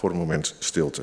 voor 0.00 0.10
een 0.10 0.16
moment 0.16 0.56
stilte. 0.58 1.02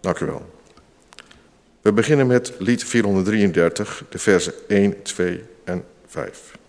Dank 0.00 0.18
u 0.18 0.26
wel. 0.26 0.50
We 1.82 1.92
beginnen 1.92 2.26
met 2.26 2.52
lied 2.58 2.84
433, 2.84 4.04
de 4.08 4.18
versen 4.18 4.52
1, 4.68 5.02
2 5.02 5.44
en 5.64 5.84
5. 6.06 6.62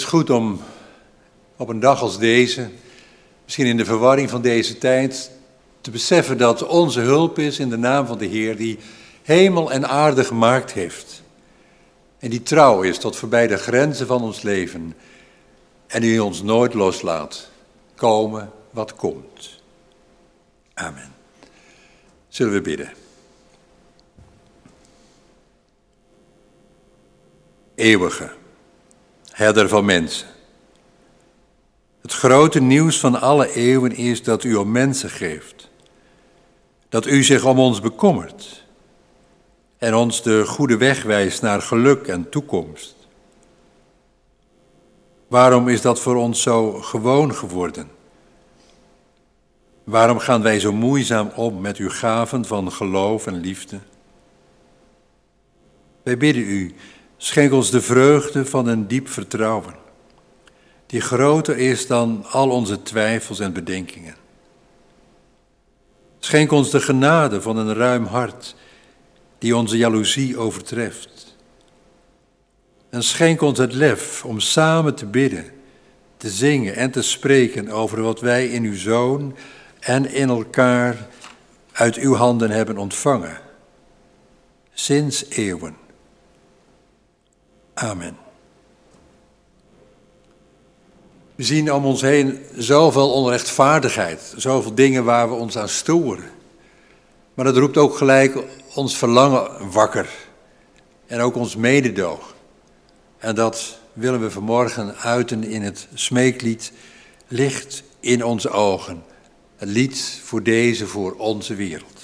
Is 0.00 0.06
goed 0.06 0.30
om 0.30 0.60
op 1.56 1.68
een 1.68 1.80
dag 1.80 2.02
als 2.02 2.18
deze, 2.18 2.70
misschien 3.44 3.66
in 3.66 3.76
de 3.76 3.84
verwarring 3.84 4.30
van 4.30 4.42
deze 4.42 4.78
tijd, 4.78 5.30
te 5.80 5.90
beseffen 5.90 6.38
dat 6.38 6.66
onze 6.66 7.00
hulp 7.00 7.38
is 7.38 7.58
in 7.58 7.68
de 7.68 7.76
naam 7.76 8.06
van 8.06 8.18
de 8.18 8.26
Heer 8.26 8.56
die 8.56 8.78
hemel 9.22 9.72
en 9.72 9.88
aarde 9.88 10.24
gemaakt 10.24 10.72
heeft. 10.72 11.22
En 12.18 12.30
die 12.30 12.42
trouw 12.42 12.82
is 12.82 12.98
tot 12.98 13.16
voorbij 13.16 13.46
de 13.46 13.56
grenzen 13.56 14.06
van 14.06 14.22
ons 14.22 14.42
leven 14.42 14.96
en 15.86 16.00
die 16.00 16.24
ons 16.24 16.42
nooit 16.42 16.74
loslaat, 16.74 17.50
komen 17.94 18.52
wat 18.70 18.94
komt. 18.94 19.60
Amen. 20.74 21.14
Zullen 22.28 22.52
we 22.52 22.60
bidden. 22.60 22.92
Eeuwige 27.74 28.38
herder 29.40 29.68
van 29.68 29.84
mensen. 29.84 30.28
Het 32.02 32.12
grote 32.12 32.60
nieuws 32.60 33.00
van 33.00 33.20
alle 33.20 33.52
eeuwen 33.54 33.96
is 33.96 34.22
dat 34.22 34.44
u 34.44 34.54
om 34.54 34.70
mensen 34.70 35.10
geeft. 35.10 35.68
Dat 36.88 37.06
u 37.06 37.22
zich 37.22 37.44
om 37.44 37.58
ons 37.58 37.80
bekommert 37.80 38.64
en 39.78 39.94
ons 39.94 40.22
de 40.22 40.46
goede 40.46 40.76
weg 40.76 41.02
wijst 41.02 41.42
naar 41.42 41.62
geluk 41.62 42.06
en 42.06 42.28
toekomst. 42.28 42.94
Waarom 45.28 45.68
is 45.68 45.80
dat 45.80 46.00
voor 46.00 46.16
ons 46.16 46.42
zo 46.42 46.72
gewoon 46.72 47.34
geworden? 47.34 47.90
Waarom 49.84 50.18
gaan 50.18 50.42
wij 50.42 50.60
zo 50.60 50.72
moeizaam 50.72 51.30
om 51.36 51.60
met 51.60 51.76
uw 51.76 51.90
gaven 51.90 52.44
van 52.44 52.72
geloof 52.72 53.26
en 53.26 53.40
liefde? 53.40 53.78
Wij 56.02 56.16
bidden 56.16 56.42
u 56.42 56.74
Schenk 57.22 57.52
ons 57.52 57.70
de 57.70 57.80
vreugde 57.80 58.46
van 58.46 58.66
een 58.66 58.86
diep 58.86 59.08
vertrouwen, 59.08 59.74
die 60.86 61.00
groter 61.00 61.58
is 61.58 61.86
dan 61.86 62.24
al 62.30 62.50
onze 62.50 62.82
twijfels 62.82 63.40
en 63.40 63.52
bedenkingen. 63.52 64.14
Schenk 66.18 66.52
ons 66.52 66.70
de 66.70 66.80
genade 66.80 67.42
van 67.42 67.56
een 67.56 67.74
ruim 67.74 68.04
hart, 68.04 68.56
die 69.38 69.56
onze 69.56 69.76
jaloezie 69.76 70.38
overtreft. 70.38 71.36
En 72.90 73.02
schenk 73.02 73.40
ons 73.40 73.58
het 73.58 73.72
lef 73.72 74.24
om 74.24 74.40
samen 74.40 74.94
te 74.94 75.06
bidden, 75.06 75.44
te 76.16 76.28
zingen 76.28 76.74
en 76.74 76.90
te 76.90 77.02
spreken 77.02 77.68
over 77.68 78.02
wat 78.02 78.20
wij 78.20 78.48
in 78.48 78.64
uw 78.64 78.76
Zoon 78.76 79.36
en 79.80 80.12
in 80.12 80.28
elkaar 80.28 81.08
uit 81.72 81.96
uw 81.96 82.14
handen 82.14 82.50
hebben 82.50 82.78
ontvangen, 82.78 83.40
sinds 84.72 85.28
eeuwen. 85.28 85.88
Amen. 87.80 88.16
We 91.34 91.42
zien 91.42 91.72
om 91.72 91.84
ons 91.84 92.00
heen 92.00 92.38
zoveel 92.56 93.12
onrechtvaardigheid, 93.12 94.34
zoveel 94.36 94.74
dingen 94.74 95.04
waar 95.04 95.28
we 95.28 95.34
ons 95.34 95.58
aan 95.58 95.68
storen. 95.68 96.30
Maar 97.34 97.44
dat 97.44 97.56
roept 97.56 97.76
ook 97.76 97.96
gelijk 97.96 98.38
ons 98.74 98.96
verlangen 98.96 99.70
wakker 99.70 100.08
en 101.06 101.20
ook 101.20 101.34
ons 101.36 101.56
mededoog. 101.56 102.34
En 103.18 103.34
dat 103.34 103.78
willen 103.92 104.20
we 104.20 104.30
vanmorgen 104.30 104.96
uiten 104.96 105.44
in 105.44 105.62
het 105.62 105.88
smeeklied 105.94 106.72
Licht 107.28 107.82
in 108.00 108.24
onze 108.24 108.50
ogen. 108.50 109.02
Het 109.56 109.68
lied 109.68 110.20
voor 110.24 110.42
deze, 110.42 110.86
voor 110.86 111.12
onze 111.12 111.54
wereld. 111.54 111.99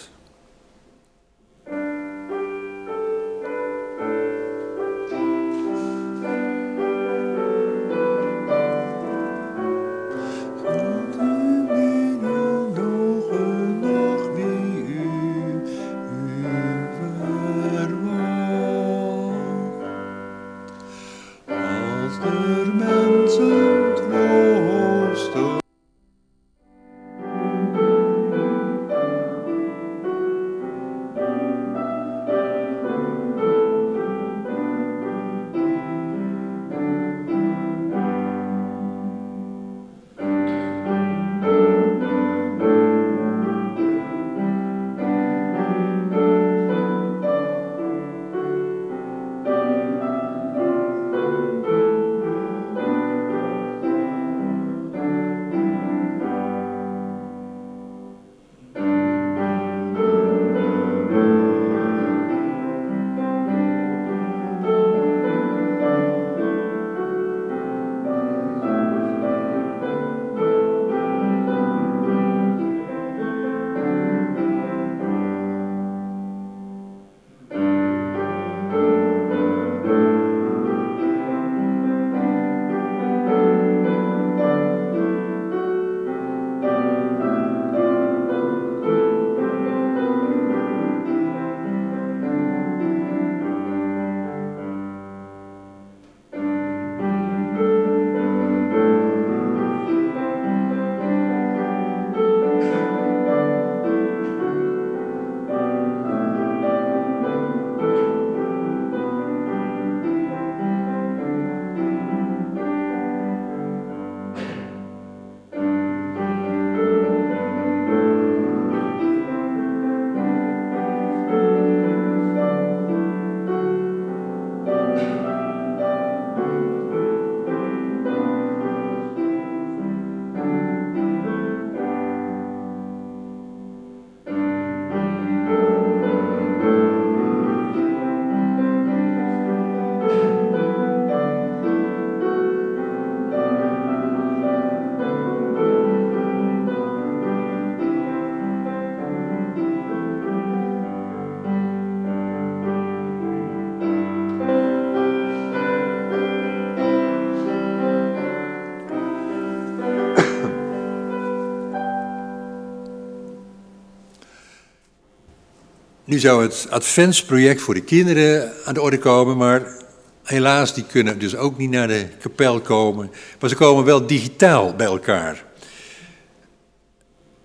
Nu 166.16 166.22
zou 166.22 166.42
het 166.42 166.66
adventsproject 166.70 167.60
voor 167.60 167.74
de 167.74 167.84
kinderen 167.84 168.52
aan 168.64 168.74
de 168.74 168.80
orde 168.80 168.98
komen, 168.98 169.36
maar 169.36 169.76
helaas, 170.24 170.74
die 170.74 170.84
kunnen 170.84 171.18
dus 171.18 171.36
ook 171.36 171.58
niet 171.58 171.70
naar 171.70 171.88
de 171.88 172.06
kapel 172.18 172.60
komen. 172.60 173.10
Maar 173.40 173.50
ze 173.50 173.56
komen 173.56 173.84
wel 173.84 174.06
digitaal 174.06 174.74
bij 174.74 174.86
elkaar. 174.86 175.44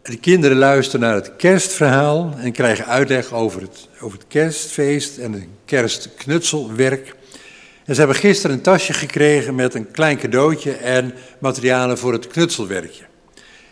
De 0.01 0.17
kinderen 0.17 0.57
luisteren 0.57 0.99
naar 1.01 1.15
het 1.15 1.35
kerstverhaal 1.35 2.33
en 2.37 2.51
krijgen 2.51 2.85
uitleg 2.85 3.33
over 3.33 3.61
het, 3.61 3.87
over 4.01 4.17
het 4.17 4.27
kerstfeest 4.27 5.17
en 5.17 5.33
het 5.33 5.47
kerstknutselwerk. 5.65 7.15
En 7.85 7.93
ze 7.93 7.99
hebben 7.99 8.17
gisteren 8.17 8.55
een 8.55 8.61
tasje 8.61 8.93
gekregen 8.93 9.55
met 9.55 9.73
een 9.73 9.91
klein 9.91 10.17
cadeautje 10.17 10.71
en 10.71 11.13
materialen 11.39 11.97
voor 11.97 12.13
het 12.13 12.27
knutselwerkje. 12.27 13.03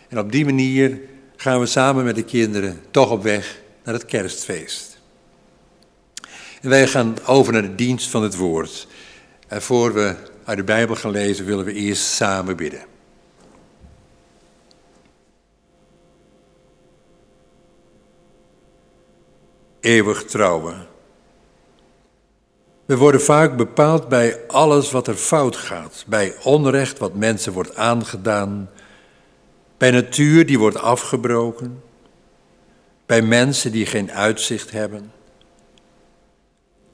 En 0.08 0.18
op 0.18 0.32
die 0.32 0.44
manier 0.44 1.00
gaan 1.36 1.60
we 1.60 1.66
samen 1.66 2.04
met 2.04 2.14
de 2.14 2.24
kinderen 2.24 2.80
toch 2.90 3.10
op 3.10 3.22
weg 3.22 3.58
naar 3.84 3.94
het 3.94 4.04
kerstfeest. 4.04 4.89
En 6.60 6.68
wij 6.68 6.86
gaan 6.86 7.16
over 7.26 7.52
naar 7.52 7.62
de 7.62 7.74
dienst 7.74 8.10
van 8.10 8.22
het 8.22 8.36
woord. 8.36 8.86
En 9.48 9.62
voor 9.62 9.92
we 9.92 10.16
uit 10.44 10.56
de 10.56 10.64
Bijbel 10.64 10.96
gaan 10.96 11.10
lezen, 11.10 11.44
willen 11.44 11.64
we 11.64 11.72
eerst 11.72 12.02
samen 12.02 12.56
bidden. 12.56 12.84
Eeuwig 19.80 20.24
trouwen. 20.24 20.86
We 22.84 22.96
worden 22.96 23.20
vaak 23.20 23.56
bepaald 23.56 24.08
bij 24.08 24.46
alles 24.46 24.90
wat 24.90 25.06
er 25.06 25.14
fout 25.14 25.56
gaat, 25.56 26.04
bij 26.06 26.34
onrecht 26.42 26.98
wat 26.98 27.14
mensen 27.14 27.52
wordt 27.52 27.76
aangedaan, 27.76 28.70
bij 29.76 29.90
natuur 29.90 30.46
die 30.46 30.58
wordt 30.58 30.76
afgebroken, 30.76 31.82
bij 33.06 33.22
mensen 33.22 33.72
die 33.72 33.86
geen 33.86 34.12
uitzicht 34.12 34.70
hebben. 34.70 35.12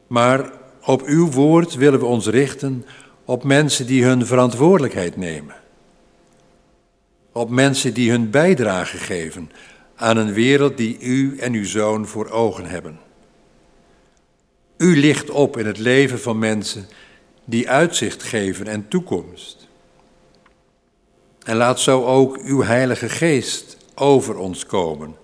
Maar 0.07 0.51
op 0.85 1.03
uw 1.03 1.31
woord 1.31 1.75
willen 1.75 1.99
we 1.99 2.05
ons 2.05 2.27
richten 2.27 2.87
op 3.25 3.45
mensen 3.45 3.87
die 3.87 4.05
hun 4.05 4.27
verantwoordelijkheid 4.27 5.17
nemen. 5.17 5.55
Op 7.33 7.51
mensen 7.51 7.95
die 7.95 8.11
hun 8.11 8.31
bijdrage 8.31 8.97
geven 8.97 9.51
aan 9.97 10.17
een 10.17 10.33
wereld 10.33 10.77
die 10.77 10.99
u 11.01 11.39
en 11.39 11.53
uw 11.53 11.65
zoon 11.65 12.07
voor 12.07 12.31
ogen 12.31 12.67
hebben. 12.67 12.99
U 14.77 14.97
licht 14.97 15.31
op 15.31 15.57
in 15.57 15.67
het 15.67 15.79
leven 15.79 16.21
van 16.21 16.39
mensen 16.39 16.89
die 17.45 17.71
uitzicht 17.71 18.23
geven 18.23 18.67
en 18.67 18.89
toekomst. 18.89 19.69
En 21.43 21.57
laat 21.57 21.81
zo 21.81 22.05
ook 22.05 22.39
uw 22.39 22.63
Heilige 22.63 23.09
Geest 23.09 23.77
over 23.95 24.39
ons 24.39 24.67
komen, 24.67 25.17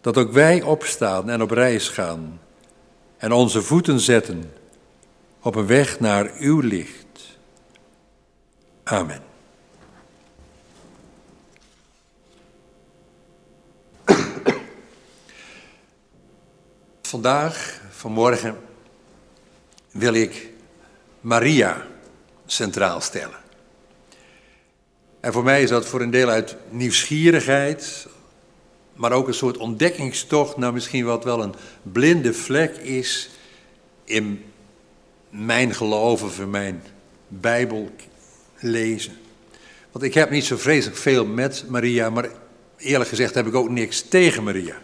dat 0.00 0.16
ook 0.16 0.32
wij 0.32 0.62
opstaan 0.62 1.30
en 1.30 1.42
op 1.42 1.50
reis 1.50 1.88
gaan 1.88 2.40
en 3.16 3.32
onze 3.32 3.62
voeten 3.62 4.00
zetten 4.00 4.52
op 5.40 5.54
een 5.54 5.66
weg 5.66 6.00
naar 6.00 6.30
uw 6.38 6.60
licht. 6.60 7.38
Amen. 8.84 9.22
Vandaag, 17.02 17.80
vanmorgen, 17.90 18.56
wil 19.90 20.14
ik 20.14 20.48
Maria 21.20 21.86
centraal 22.46 23.00
stellen. 23.00 23.42
En 25.20 25.32
voor 25.32 25.44
mij 25.44 25.62
is 25.62 25.68
dat 25.68 25.86
voor 25.86 26.00
een 26.00 26.10
deel 26.10 26.28
uit 26.28 26.56
nieuwsgierigheid, 26.68 28.06
maar 28.94 29.12
ook 29.12 29.28
een 29.28 29.34
soort 29.34 29.56
ontdekkingstocht 29.56 30.56
naar 30.56 30.72
misschien 30.72 31.04
wat 31.04 31.24
wel 31.24 31.42
een 31.42 31.54
blinde 31.82 32.34
vlek 32.34 32.76
is 32.76 33.30
in 34.04 34.44
mijn 35.30 35.74
geloof 35.74 36.22
of 36.22 36.40
in 36.40 36.50
mijn 36.50 36.82
Bijbel 37.28 37.90
lezen. 38.58 39.16
Want 39.92 40.04
ik 40.04 40.14
heb 40.14 40.30
niet 40.30 40.44
zo 40.44 40.56
vreselijk 40.56 40.98
veel 40.98 41.26
met 41.26 41.64
Maria, 41.68 42.10
maar 42.10 42.28
eerlijk 42.76 43.10
gezegd 43.10 43.34
heb 43.34 43.46
ik 43.46 43.54
ook 43.54 43.68
niks 43.68 44.02
tegen 44.02 44.42
Maria. 44.42 44.76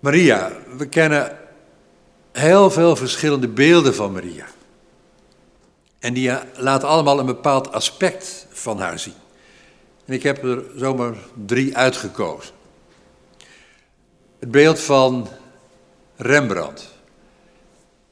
Maria, 0.00 0.52
we 0.76 0.86
kennen 0.86 1.38
heel 2.32 2.70
veel 2.70 2.96
verschillende 2.96 3.48
beelden 3.48 3.94
van 3.94 4.12
Maria. 4.12 4.46
En 5.98 6.14
die 6.14 6.30
laten 6.56 6.88
allemaal 6.88 7.18
een 7.18 7.26
bepaald 7.26 7.72
aspect 7.72 8.46
van 8.50 8.78
haar 8.78 8.98
zien. 8.98 9.14
En 10.12 10.18
ik 10.18 10.24
heb 10.24 10.44
er 10.44 10.64
zomaar 10.76 11.14
drie 11.46 11.76
uitgekozen. 11.76 12.54
Het 14.38 14.50
beeld 14.50 14.80
van 14.80 15.28
Rembrandt, 16.16 16.88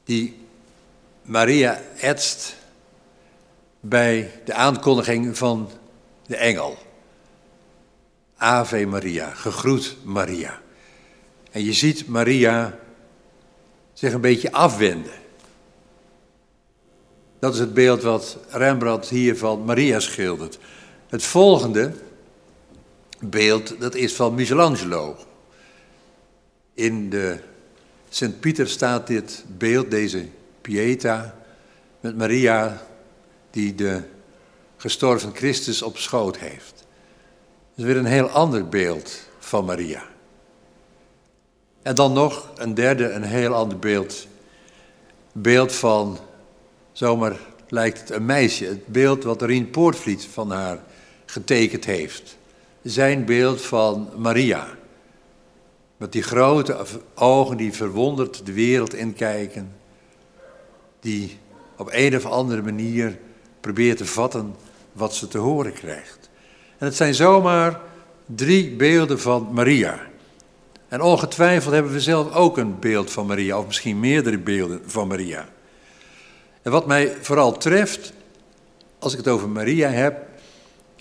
die 0.03 0.37
Maria 1.21 1.81
etst 1.99 2.55
bij 3.79 4.31
de 4.45 4.53
aankondiging 4.53 5.37
van 5.37 5.69
de 6.25 6.35
engel. 6.35 6.77
Ave 8.37 8.85
Maria, 8.85 9.29
gegroet 9.29 9.97
Maria. 10.03 10.61
En 11.51 11.63
je 11.63 11.73
ziet 11.73 12.07
Maria 12.07 12.79
zich 13.93 14.13
een 14.13 14.21
beetje 14.21 14.51
afwenden. 14.51 15.13
Dat 17.39 17.53
is 17.53 17.59
het 17.59 17.73
beeld 17.73 18.01
wat 18.01 18.37
Rembrandt 18.49 19.09
hier 19.09 19.37
van 19.37 19.65
Maria 19.65 19.99
schildert. 19.99 20.59
Het 21.11 21.23
volgende 21.23 21.91
beeld, 23.19 23.79
dat 23.79 23.95
is 23.95 24.15
van 24.15 24.35
Michelangelo. 24.35 25.17
In 26.73 27.09
de 27.09 27.39
Sint-Pieter 28.09 28.69
staat 28.69 29.07
dit 29.07 29.43
beeld, 29.47 29.91
deze 29.91 30.25
Pieta, 30.61 31.35
met 31.99 32.17
Maria 32.17 32.87
die 33.49 33.75
de 33.75 34.01
gestorven 34.77 35.35
Christus 35.35 35.81
op 35.81 35.97
schoot 35.97 36.37
heeft. 36.37 36.73
Dat 36.75 37.75
is 37.75 37.83
weer 37.83 37.97
een 37.97 38.05
heel 38.05 38.29
ander 38.29 38.69
beeld 38.69 39.19
van 39.39 39.65
Maria. 39.65 40.03
En 41.81 41.95
dan 41.95 42.13
nog 42.13 42.51
een 42.55 42.73
derde, 42.73 43.09
een 43.09 43.23
heel 43.23 43.53
ander 43.53 43.79
beeld. 43.79 44.27
Beeld 45.31 45.73
van, 45.73 46.17
zomaar 46.91 47.37
lijkt 47.67 47.99
het 47.99 48.09
een 48.09 48.25
meisje. 48.25 48.65
Het 48.65 48.87
beeld 48.87 49.23
wat 49.23 49.41
Rien 49.41 49.69
Poortvliet 49.69 50.25
van 50.25 50.51
haar 50.51 50.79
getekend 51.31 51.85
heeft. 51.85 52.37
Zijn 52.81 53.25
beeld 53.25 53.61
van 53.61 54.09
Maria. 54.15 54.67
Met 55.97 56.11
die 56.11 56.23
grote 56.23 56.85
ogen 57.15 57.57
die 57.57 57.73
verwonderd 57.73 58.45
de 58.45 58.53
wereld 58.53 58.93
inkijken. 58.93 59.75
Die 60.99 61.37
op 61.77 61.89
een 61.91 62.15
of 62.15 62.25
andere 62.25 62.61
manier 62.61 63.17
probeert 63.59 63.97
te 63.97 64.05
vatten 64.05 64.55
wat 64.91 65.15
ze 65.15 65.27
te 65.27 65.37
horen 65.37 65.73
krijgt. 65.73 66.29
En 66.77 66.85
het 66.85 66.95
zijn 66.95 67.13
zomaar 67.13 67.79
drie 68.25 68.75
beelden 68.75 69.19
van 69.19 69.47
Maria. 69.51 69.99
En 70.87 71.01
ongetwijfeld 71.01 71.73
hebben 71.73 71.91
we 71.91 72.01
zelf 72.01 72.33
ook 72.33 72.57
een 72.57 72.79
beeld 72.79 73.11
van 73.11 73.25
Maria, 73.25 73.57
of 73.57 73.65
misschien 73.65 73.99
meerdere 73.99 74.37
beelden 74.37 74.81
van 74.85 75.07
Maria. 75.07 75.49
En 76.61 76.71
wat 76.71 76.87
mij 76.87 77.15
vooral 77.21 77.57
treft, 77.57 78.13
als 78.99 79.11
ik 79.11 79.17
het 79.17 79.27
over 79.27 79.49
Maria 79.49 79.89
heb, 79.89 80.29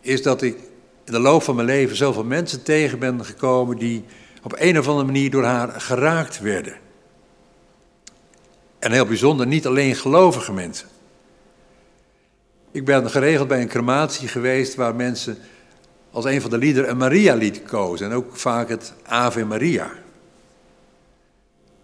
is 0.01 0.23
dat 0.23 0.43
ik 0.43 0.57
in 1.05 1.13
de 1.13 1.19
loop 1.19 1.43
van 1.43 1.55
mijn 1.55 1.67
leven 1.67 1.97
zoveel 1.97 2.25
mensen 2.25 2.63
tegen 2.63 2.99
ben 2.99 3.25
gekomen 3.25 3.79
die 3.79 4.05
op 4.43 4.55
een 4.59 4.79
of 4.79 4.89
andere 4.89 5.07
manier 5.07 5.31
door 5.31 5.45
haar 5.45 5.81
geraakt 5.81 6.41
werden. 6.41 6.75
En 8.79 8.93
heel 8.93 9.07
bijzonder, 9.07 9.47
niet 9.47 9.67
alleen 9.67 9.95
gelovige 9.95 10.53
mensen. 10.53 10.89
Ik 12.71 12.85
ben 12.85 13.11
geregeld 13.11 13.49
bij 13.49 13.61
een 13.61 13.69
crematie 13.69 14.29
geweest 14.29 14.75
waar 14.75 14.95
mensen 14.95 15.39
als 16.11 16.25
een 16.25 16.41
van 16.41 16.51
de 16.51 16.59
liederen 16.59 16.91
een 16.91 16.97
Maria-lied 16.97 17.63
kozen. 17.63 18.07
En 18.07 18.17
ook 18.17 18.37
vaak 18.37 18.69
het 18.69 18.93
Ave 19.03 19.45
Maria. 19.45 19.91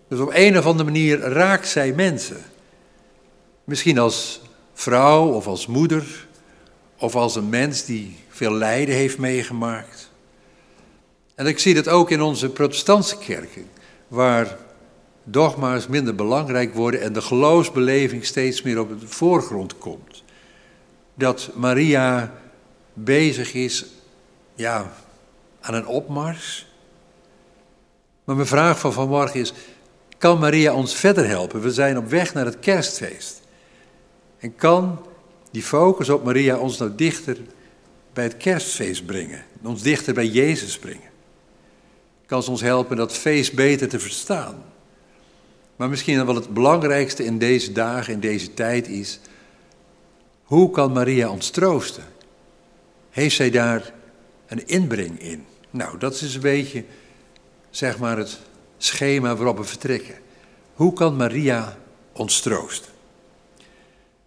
Dus 0.08 0.18
op 0.18 0.30
een 0.32 0.58
of 0.58 0.66
andere 0.66 0.84
manier 0.84 1.18
raakt 1.18 1.68
zij 1.68 1.92
mensen. 1.92 2.42
Misschien 3.64 3.98
als 3.98 4.40
vrouw 4.74 5.28
of 5.28 5.46
als 5.46 5.66
moeder 5.66 6.25
of 6.98 7.14
als 7.14 7.36
een 7.36 7.48
mens 7.48 7.84
die 7.84 8.16
veel 8.28 8.52
lijden 8.52 8.94
heeft 8.94 9.18
meegemaakt. 9.18 10.10
En 11.34 11.46
ik 11.46 11.58
zie 11.58 11.74
dat 11.74 11.88
ook 11.88 12.10
in 12.10 12.22
onze 12.22 12.50
protestantse 12.50 13.18
kerken, 13.18 13.68
waar 14.08 14.56
dogma's 15.24 15.86
minder 15.86 16.14
belangrijk 16.14 16.74
worden 16.74 17.00
en 17.00 17.12
de 17.12 17.20
geloofsbeleving 17.20 18.24
steeds 18.24 18.62
meer 18.62 18.80
op 18.80 19.00
de 19.00 19.08
voorgrond 19.08 19.78
komt. 19.78 20.22
Dat 21.14 21.50
Maria 21.54 22.32
bezig 22.92 23.54
is 23.54 23.86
ja, 24.54 24.92
aan 25.60 25.74
een 25.74 25.86
opmars. 25.86 26.66
Maar 28.24 28.36
mijn 28.36 28.48
vraag 28.48 28.78
van 28.78 28.92
vanmorgen 28.92 29.40
is, 29.40 29.52
kan 30.18 30.38
Maria 30.38 30.74
ons 30.74 30.94
verder 30.94 31.26
helpen? 31.28 31.60
We 31.60 31.72
zijn 31.72 31.98
op 31.98 32.08
weg 32.08 32.34
naar 32.34 32.44
het 32.44 32.58
kerstfeest. 32.58 33.40
En 34.38 34.56
kan 34.56 35.06
die 35.56 35.64
focus 35.64 36.08
op 36.08 36.24
Maria 36.24 36.58
ons 36.58 36.78
nou 36.78 36.94
dichter 36.94 37.36
bij 38.12 38.24
het 38.24 38.36
kerstfeest 38.36 39.06
brengen? 39.06 39.44
Ons 39.62 39.82
dichter 39.82 40.14
bij 40.14 40.26
Jezus 40.26 40.78
brengen? 40.78 41.14
kan 42.26 42.42
ze 42.42 42.50
ons 42.50 42.60
helpen 42.60 42.96
dat 42.96 43.12
feest 43.12 43.54
beter 43.54 43.88
te 43.88 43.98
verstaan. 43.98 44.64
Maar 45.76 45.88
misschien 45.88 46.26
wel 46.26 46.34
het 46.34 46.54
belangrijkste 46.54 47.24
in 47.24 47.38
deze 47.38 47.72
dagen, 47.72 48.12
in 48.12 48.20
deze 48.20 48.54
tijd 48.54 48.88
is, 48.88 49.20
hoe 50.42 50.70
kan 50.70 50.92
Maria 50.92 51.30
ons 51.30 51.50
troosten? 51.50 52.04
Heeft 53.10 53.36
zij 53.36 53.50
daar 53.50 53.92
een 54.46 54.66
inbreng 54.66 55.20
in? 55.20 55.44
Nou, 55.70 55.98
dat 55.98 56.14
is 56.14 56.34
een 56.34 56.40
beetje, 56.40 56.84
zeg 57.70 57.98
maar, 57.98 58.18
het 58.18 58.38
schema 58.78 59.36
waarop 59.36 59.56
we 59.56 59.64
vertrekken. 59.64 60.14
Hoe 60.74 60.92
kan 60.92 61.16
Maria 61.16 61.76
ons 62.12 62.40
troosten? 62.40 62.95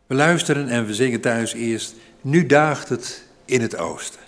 We 0.10 0.16
luisteren 0.16 0.70
en 0.70 0.86
we 0.86 0.94
zingen 0.94 1.22
thuis 1.22 1.54
eerst, 1.54 1.94
nu 2.22 2.46
daagt 2.46 2.90
het 2.90 3.24
in 3.46 3.62
het 3.62 3.78
oosten. 3.78 4.20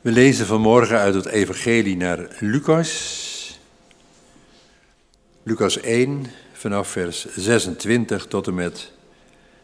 We 0.00 0.10
lezen 0.10 0.46
vanmorgen 0.46 0.98
uit 0.98 1.14
het 1.14 1.26
Evangelie 1.26 1.96
naar 1.96 2.36
Lucas. 2.40 3.58
Lucas 5.42 5.80
1, 5.80 6.26
vanaf 6.52 6.88
vers 6.88 7.26
26 7.36 8.26
tot 8.26 8.46
en 8.46 8.54
met 8.54 8.92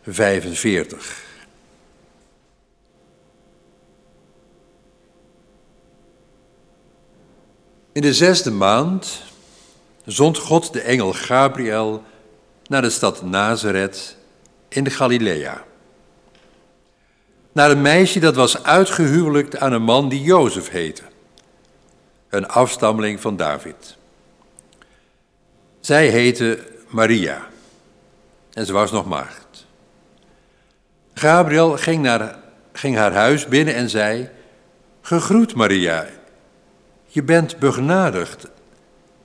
45. 0.02 1.22
In 7.92 8.02
de 8.02 8.14
zesde 8.14 8.50
maand 8.50 9.22
zond 10.04 10.38
God 10.38 10.72
de 10.72 10.80
engel 10.80 11.12
Gabriel 11.12 12.02
naar 12.66 12.82
de 12.82 12.90
stad 12.90 13.22
Nazareth 13.22 14.16
in 14.68 14.84
de 14.84 14.90
Galilea 14.90 15.64
naar 17.54 17.70
een 17.70 17.82
meisje 17.82 18.20
dat 18.20 18.34
was 18.34 18.62
uitgehuwelijkt 18.62 19.56
aan 19.58 19.73
een 19.73 19.82
man 19.82 20.08
die 20.08 20.23
Jozef 20.23 20.68
heette, 20.68 21.02
een 22.28 22.49
afstammeling 22.49 23.20
van 23.20 23.37
David. 23.37 23.96
Zij 25.80 26.08
heette 26.08 26.58
Maria 26.88 27.46
en 28.52 28.66
ze 28.66 28.73
was 28.73 28.92
nog 28.92 29.06
maagd. 29.06 29.66
Gabriel 31.14 31.76
ging, 31.76 32.02
naar, 32.02 32.38
ging 32.73 32.96
haar 32.96 33.12
huis 33.12 33.46
binnen 33.46 33.75
en 33.75 33.90
zei: 33.90 34.28
Gegroet 35.00 35.54
Maria, 35.54 36.06
je 37.06 37.23
bent 37.23 37.58
begenadigd, 37.58 38.49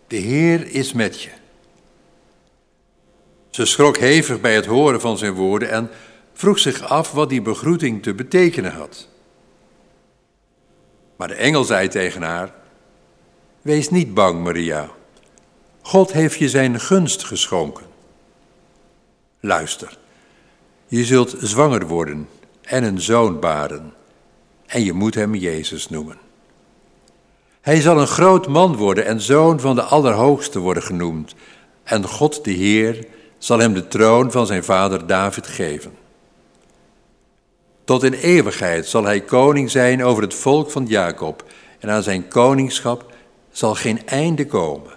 de 0.08 0.16
Heer 0.16 0.68
is 0.68 0.94
met 0.94 1.22
je. 1.22 1.30
Ze 3.50 3.66
schrok 3.66 3.98
hevig 3.98 4.42
bij 4.42 4.56
het 4.56 4.66
horen 4.66 5.02
van 5.02 5.18
zijn 5.18 5.34
woorden 5.34 5.70
en 5.70 5.90
vroeg 6.40 6.60
zich 6.60 6.82
af 6.82 7.12
wat 7.12 7.30
die 7.30 7.42
begroeting 7.42 8.04
te 8.04 8.14
betekenen 8.14 8.72
had. 8.72 9.08
Maar 11.16 11.28
de 11.28 11.34
engel 11.34 11.64
zei 11.64 11.88
tegen 11.88 12.22
haar: 12.22 12.54
Wees 13.62 13.90
niet 13.90 14.14
bang, 14.14 14.44
Maria. 14.44 14.90
God 15.82 16.12
heeft 16.12 16.40
je 16.40 16.50
zijn 16.50 16.80
gunst 16.80 17.24
geschonken. 17.24 17.86
Luister, 19.40 19.98
je 20.88 21.06
zult 21.06 21.36
zwanger 21.40 21.88
worden 21.88 22.30
en 22.62 22.84
een 22.84 23.02
zoon 23.02 23.40
baren, 23.40 23.94
en 24.66 24.84
je 24.84 24.94
moet 24.94 25.16
hem 25.16 25.36
Jezus 25.36 25.90
noemen. 25.90 26.18
Hij 27.62 27.82
zal 27.82 28.00
een 28.00 28.08
groot 28.08 28.48
man 28.48 28.76
worden 28.76 29.06
en 29.06 29.22
zoon 29.22 29.60
van 29.60 29.76
de 29.76 29.84
Allerhoogste 29.84 30.60
worden 30.60 30.84
genoemd, 30.84 31.36
en 31.84 32.04
God 32.04 32.44
de 32.44 32.52
Heer 32.52 33.08
zal 33.38 33.60
hem 33.60 33.74
de 33.74 33.88
troon 33.88 34.32
van 34.32 34.46
zijn 34.46 34.64
vader 34.64 35.08
David 35.08 35.48
geven. 35.48 36.08
Tot 37.90 38.04
in 38.04 38.14
eeuwigheid 38.14 38.88
zal 38.88 39.04
hij 39.04 39.22
koning 39.22 39.72
zijn 39.72 40.04
over 40.04 40.24
het 40.24 40.34
volk 40.34 40.72
van 40.72 40.86
Jacob 40.86 41.44
en 41.80 41.90
aan 41.90 42.04
zijn 42.04 42.28
koningschap 42.28 43.14
zal 43.52 43.76
geen 43.76 44.08
einde 44.08 44.46
komen. 44.46 44.92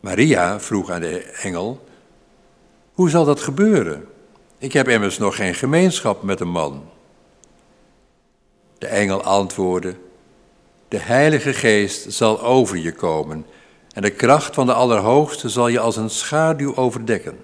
Maria 0.00 0.60
vroeg 0.60 0.90
aan 0.90 1.00
de 1.00 1.22
engel, 1.22 1.84
hoe 2.92 3.10
zal 3.10 3.24
dat 3.24 3.40
gebeuren? 3.40 4.08
Ik 4.58 4.72
heb 4.72 4.88
immers 4.88 5.18
nog 5.18 5.36
geen 5.36 5.54
gemeenschap 5.54 6.22
met 6.22 6.40
een 6.40 6.50
man. 6.50 6.90
De 8.78 8.86
engel 8.86 9.22
antwoordde, 9.22 9.94
de 10.88 10.98
Heilige 10.98 11.52
Geest 11.52 12.12
zal 12.12 12.42
over 12.42 12.76
je 12.76 12.92
komen 12.92 13.46
en 13.92 14.02
de 14.02 14.10
kracht 14.10 14.54
van 14.54 14.66
de 14.66 14.72
Allerhoogste 14.72 15.48
zal 15.48 15.68
je 15.68 15.80
als 15.80 15.96
een 15.96 16.10
schaduw 16.10 16.76
overdekken. 16.76 17.40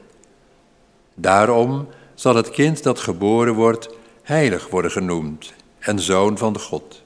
Daarom 1.15 1.89
zal 2.15 2.35
het 2.35 2.51
kind 2.51 2.83
dat 2.83 2.99
geboren 2.99 3.55
wordt 3.55 3.89
heilig 4.23 4.69
worden 4.69 4.91
genoemd 4.91 5.55
en 5.79 6.01
zoon 6.01 6.39
van 6.39 6.53
de 6.53 6.59
God. 6.59 7.03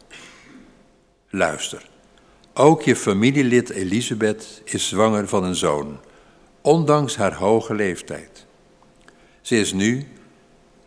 Luister, 1.29 1.89
ook 2.55 2.83
je 2.83 2.97
familielid 2.97 3.71
Elisabeth 3.71 4.63
is 4.65 4.89
zwanger 4.89 5.29
van 5.29 5.45
een 5.45 5.55
zoon, 5.55 5.99
ondanks 6.61 7.17
haar 7.17 7.35
hoge 7.35 7.75
leeftijd. 7.75 8.47
Ze 9.41 9.57
is 9.57 9.73
nu, 9.73 10.09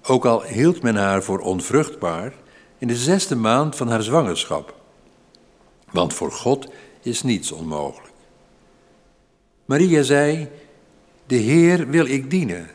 ook 0.03 0.25
al 0.25 0.43
hield 0.43 0.81
men 0.81 0.95
haar 0.95 1.23
voor 1.23 1.39
onvruchtbaar, 1.39 2.33
in 2.77 2.87
de 2.87 2.95
zesde 2.95 3.35
maand 3.35 3.75
van 3.75 3.87
haar 3.87 4.03
zwangerschap. 4.03 4.75
Want 5.91 6.13
voor 6.13 6.31
God 6.31 6.67
is 7.01 7.21
niets 7.21 7.51
onmogelijk. 7.51 8.13
Maria 9.65 10.03
zei: 10.03 10.47
De 11.27 11.35
Heer 11.35 11.89
wil 11.89 12.05
ik 12.05 12.29
dienen 12.29 12.69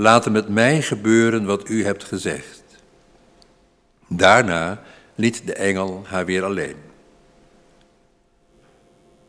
Laat 0.00 0.30
met 0.30 0.48
mij 0.48 0.82
gebeuren 0.82 1.44
wat 1.44 1.68
u 1.68 1.84
hebt 1.84 2.04
gezegd. 2.04 2.62
Daarna 4.06 4.82
liet 5.14 5.46
de 5.46 5.52
engel 5.52 6.02
haar 6.06 6.24
weer 6.24 6.44
alleen. 6.44 6.76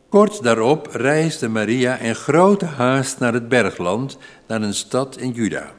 Kort 0.08 0.42
daarop 0.42 0.86
reisde 0.92 1.48
Maria 1.48 1.96
in 1.96 2.14
grote 2.14 2.64
haast 2.64 3.18
naar 3.18 3.32
het 3.32 3.48
bergland, 3.48 4.18
naar 4.46 4.62
een 4.62 4.74
stad 4.74 5.16
in 5.16 5.30
Juda, 5.30 5.72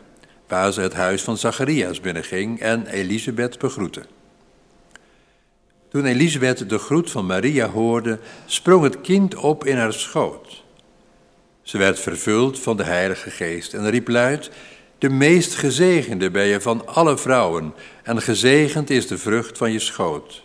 waar 0.48 0.72
ze 0.72 0.82
het 0.82 0.94
huis 0.94 1.22
van 1.22 1.38
Zacharias 1.38 2.00
binnenging 2.00 2.60
en 2.60 2.88
Elisabeth 2.88 3.60
begroette. 3.60 4.06
Toen 5.90 6.06
Elisabeth 6.06 6.70
de 6.70 6.78
groet 6.78 7.12
van 7.12 7.26
Maria 7.26 7.68
hoorde, 7.68 8.20
sprong 8.46 8.84
het 8.84 9.02
kind 9.02 9.36
op 9.36 9.66
in 9.66 9.78
haar 9.78 9.94
schoot. 9.94 10.64
Ze 11.62 11.78
werd 11.78 12.00
vervuld 12.00 12.60
van 12.60 12.78
de 12.78 12.84
Heilige 12.84 13.30
Geest 13.30 13.74
en 13.74 13.90
riep 13.90 14.08
luid: 14.08 14.52
de 15.02 15.10
meest 15.10 15.56
gezegende 15.56 16.32
ben 16.32 16.46
je 16.46 16.62
van 16.62 16.88
alle 16.88 17.18
vrouwen, 17.18 17.74
en 18.04 18.22
gezegend 18.22 18.90
is 18.90 19.08
de 19.08 19.18
vrucht 19.18 19.58
van 19.58 19.72
je 19.72 19.80
schoot. 19.80 20.42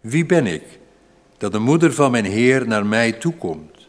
Wie 0.00 0.26
ben 0.26 0.46
ik, 0.46 0.62
dat 1.36 1.52
de 1.52 1.58
moeder 1.58 1.92
van 1.92 2.10
mijn 2.10 2.24
Heer 2.24 2.66
naar 2.66 2.86
mij 2.86 3.12
toekomt? 3.12 3.88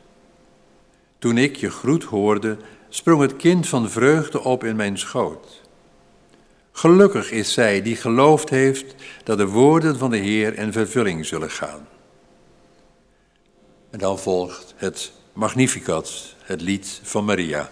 Toen 1.19 1.37
ik 1.37 1.55
je 1.55 1.69
groet 1.69 2.03
hoorde, 2.03 2.57
sprong 2.89 3.21
het 3.21 3.35
kind 3.35 3.67
van 3.67 3.89
vreugde 3.89 4.43
op 4.43 4.63
in 4.63 4.75
mijn 4.75 4.97
schoot. 4.97 5.61
Gelukkig 6.71 7.31
is 7.31 7.53
zij 7.53 7.81
die 7.81 7.95
geloofd 7.95 8.49
heeft 8.49 8.95
dat 9.23 9.37
de 9.37 9.47
woorden 9.47 9.97
van 9.97 10.09
de 10.09 10.17
Heer 10.17 10.57
in 10.57 10.71
vervulling 10.71 11.25
zullen 11.25 11.51
gaan. 11.51 11.87
En 13.89 13.99
dan 13.99 14.19
volgt 14.19 14.73
het 14.77 15.11
Magnificat, 15.33 16.35
het 16.43 16.61
lied 16.61 16.99
van 17.03 17.25
Maria. 17.25 17.69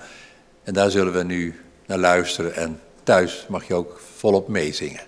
En 0.63 0.73
daar 0.73 0.91
zullen 0.91 1.13
we 1.13 1.23
nu 1.23 1.59
naar 1.85 1.97
luisteren 1.97 2.55
en 2.55 2.79
thuis 3.03 3.45
mag 3.49 3.67
je 3.67 3.73
ook 3.73 4.01
volop 4.15 4.47
meezingen. 4.47 5.01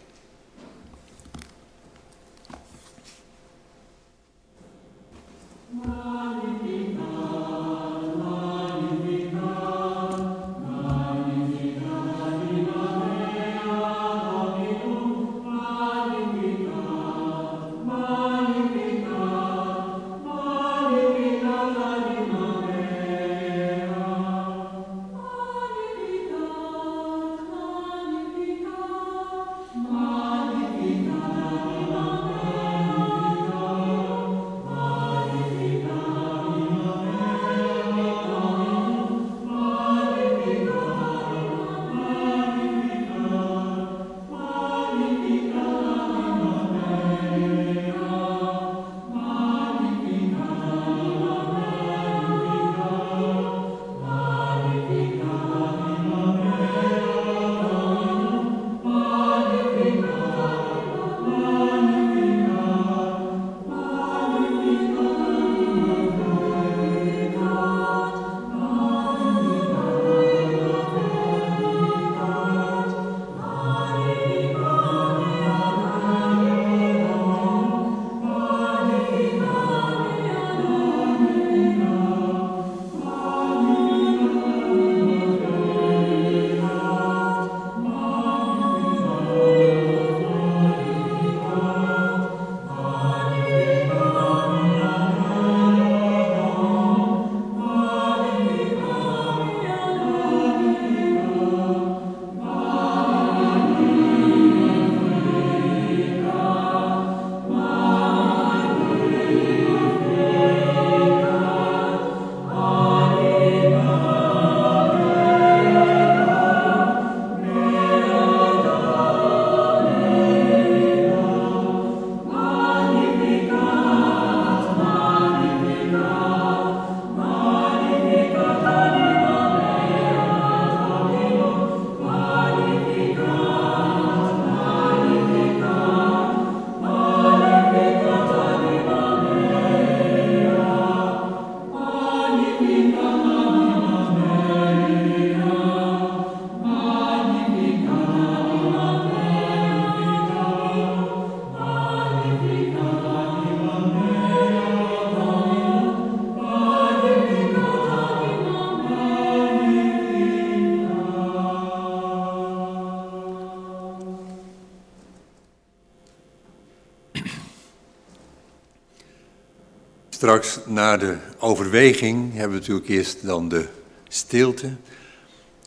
Straks 170.25 170.59
na 170.65 170.97
de 170.97 171.15
overweging 171.39 172.33
hebben 172.33 172.51
we 172.51 172.59
natuurlijk 172.59 172.89
eerst 172.89 173.25
dan 173.25 173.49
de 173.49 173.65
stilte. 174.07 174.69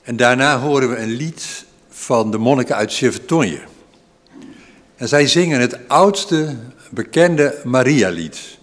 En 0.03 0.17
daarna 0.17 0.59
horen 0.61 0.91
we 0.91 0.97
een 0.97 1.11
lied 1.11 1.65
van 1.89 2.31
de 2.31 2.39
monniken 2.39 2.77
uit 2.77 2.95
Chevetogne. 2.95 3.61
En 4.97 5.09
zij 5.09 5.27
zingen 5.27 5.61
het 5.61 5.89
oudste 5.89 6.57
bekende 6.91 7.61
Maria-lied 7.65 8.59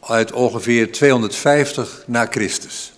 uit 0.00 0.32
ongeveer 0.32 0.92
250 0.92 2.04
na 2.06 2.26
Christus. 2.30 2.92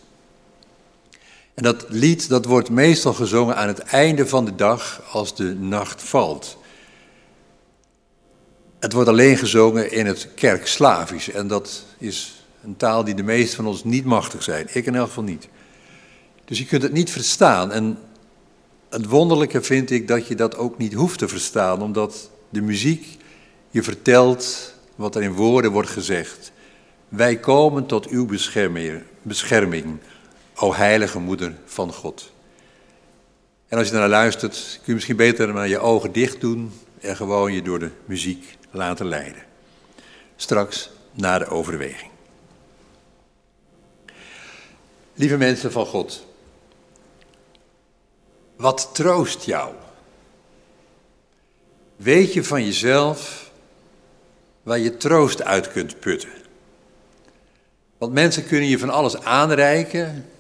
En 1.55 1.63
dat 1.63 1.85
lied 1.89 2.29
dat 2.29 2.45
wordt 2.45 2.71
meestal 2.71 3.13
gezongen 3.13 3.57
aan 3.57 3.69
het 3.69 3.79
einde 3.81 4.27
van 4.27 4.45
de 4.45 4.55
dag 4.55 5.03
als 5.13 5.37
de 5.37 5.55
nacht 5.55 6.03
valt. 6.03 6.59
Het 8.79 8.93
wordt 8.93 9.09
alleen 9.09 9.37
gezongen 9.37 9.93
in 9.93 10.07
het 10.07 10.29
kerkslavisch 10.35 11.31
en 11.31 11.49
dat 11.49 11.85
is 11.99 12.45
een 12.65 12.77
taal 12.77 13.05
die 13.05 13.15
de 13.15 13.23
meesten 13.23 13.57
van 13.57 13.67
ons 13.67 13.85
niet 13.85 14.05
machtig 14.05 14.43
zijn. 14.43 14.67
Ik 14.73 14.87
in 14.87 14.95
elk 14.95 15.07
geval 15.07 15.23
niet. 15.23 15.49
Dus 16.45 16.59
je 16.59 16.67
kunt 16.67 16.83
het 16.83 16.93
niet 16.93 17.11
verstaan. 17.11 17.73
En 17.73 17.99
het 18.89 19.07
wonderlijke 19.07 19.63
vind 19.63 19.91
ik 19.91 20.09
dat 20.09 20.27
je 20.27 20.35
dat 20.35 20.57
ook 20.57 20.79
niet 20.79 20.93
hoeft 20.93 21.19
te 21.19 21.29
verstaan, 21.29 21.83
omdat 21.83 22.31
de 22.49 22.61
muziek 22.61 23.19
je 23.71 23.83
vertelt 23.83 24.75
wat 24.97 25.15
er 25.15 25.23
in 25.23 25.33
woorden 25.33 25.71
wordt 25.71 25.91
gezegd. 25.91 26.53
Wij 27.09 27.37
komen 27.37 27.87
tot 27.87 28.09
uw 28.09 28.27
bescherming, 29.23 29.99
o 30.55 30.75
heilige 30.75 31.19
moeder 31.19 31.55
van 31.65 31.93
God. 31.93 32.33
En 33.69 33.79
als 33.79 33.89
je 33.89 33.95
naar 33.95 34.09
luistert, 34.09 34.55
kun 34.75 34.83
je 34.85 34.93
misschien 34.93 35.17
beter 35.17 35.53
maar 35.53 35.69
je 35.69 35.79
ogen 35.79 36.13
dicht 36.13 36.41
doen 36.41 36.73
en 37.01 37.17
gewoon 37.17 37.53
je 37.53 37.63
door 37.63 37.79
de 37.79 37.91
muziek 38.05 38.57
laten 38.77 39.07
leiden. 39.07 39.43
Straks 40.37 40.91
na 41.13 41.39
de 41.39 41.47
overweging. 41.47 42.11
Lieve 45.15 45.37
mensen 45.37 45.73
van 45.73 45.87
God, 45.87 46.27
wat 48.57 48.91
troost 48.93 49.45
jou? 49.45 49.75
Weet 51.97 52.33
je 52.33 52.45
van 52.45 52.65
jezelf 52.65 53.51
waar 54.63 54.79
je 54.79 54.97
troost 54.97 55.43
uit 55.43 55.73
kunt 55.73 56.01
putten? 56.01 56.31
Want 57.99 58.13
mensen 58.13 58.47
kunnen 58.47 58.69
je 58.69 58.79
van 58.79 58.91
alles 58.91 59.21
aanreiken, 59.21 60.31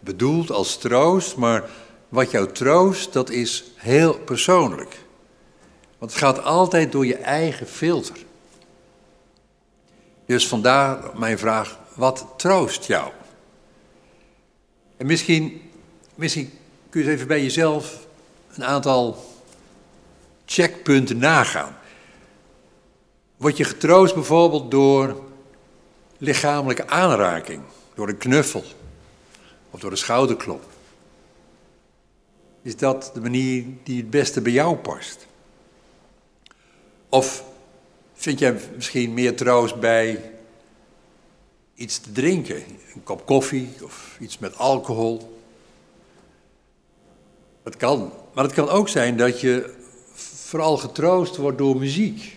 bedoeld 0.00 0.50
als 0.50 0.78
troost, 0.78 1.36
maar 1.36 1.70
wat 2.08 2.30
jou 2.30 2.52
troost, 2.52 3.12
dat 3.12 3.30
is 3.30 3.64
heel 3.74 4.18
persoonlijk. 4.18 4.96
Want 5.98 6.10
het 6.10 6.20
gaat 6.20 6.42
altijd 6.42 6.92
door 6.92 7.06
je 7.06 7.16
eigen 7.16 7.66
filter. 7.66 8.16
Dus 10.26 10.48
vandaar 10.48 11.18
mijn 11.18 11.38
vraag, 11.38 11.78
wat 11.94 12.26
troost 12.36 12.84
jou? 12.84 13.10
En 14.96 15.06
misschien, 15.06 15.70
misschien 16.14 16.52
kun 16.88 17.00
je 17.00 17.06
eens 17.06 17.14
even 17.16 17.28
bij 17.28 17.42
jezelf 17.42 18.06
een 18.54 18.64
aantal 18.64 19.24
checkpunten 20.44 21.18
nagaan. 21.18 21.76
Word 23.36 23.56
je 23.56 23.64
getroost 23.64 24.14
bijvoorbeeld 24.14 24.70
door 24.70 25.22
lichamelijke 26.18 26.88
aanraking, 26.88 27.62
door 27.94 28.08
een 28.08 28.18
knuffel 28.18 28.64
of 29.70 29.80
door 29.80 29.90
een 29.90 29.96
schouderklop? 29.96 30.64
Is 32.62 32.76
dat 32.76 33.10
de 33.14 33.20
manier 33.20 33.64
die 33.82 33.96
het 33.96 34.10
beste 34.10 34.40
bij 34.40 34.52
jou 34.52 34.76
past? 34.76 35.26
Of 37.08 37.44
vind 38.14 38.38
jij 38.38 38.60
misschien 38.74 39.14
meer 39.14 39.36
troost 39.36 39.80
bij 39.80 40.32
iets 41.74 41.98
te 41.98 42.12
drinken? 42.12 42.62
Een 42.94 43.02
kop 43.02 43.26
koffie 43.26 43.70
of 43.82 44.16
iets 44.20 44.38
met 44.38 44.56
alcohol? 44.56 45.40
Dat 47.62 47.76
kan. 47.76 48.12
Maar 48.34 48.44
het 48.44 48.52
kan 48.52 48.68
ook 48.68 48.88
zijn 48.88 49.16
dat 49.16 49.40
je 49.40 49.74
vooral 50.14 50.76
getroost 50.76 51.36
wordt 51.36 51.58
door 51.58 51.76
muziek. 51.76 52.36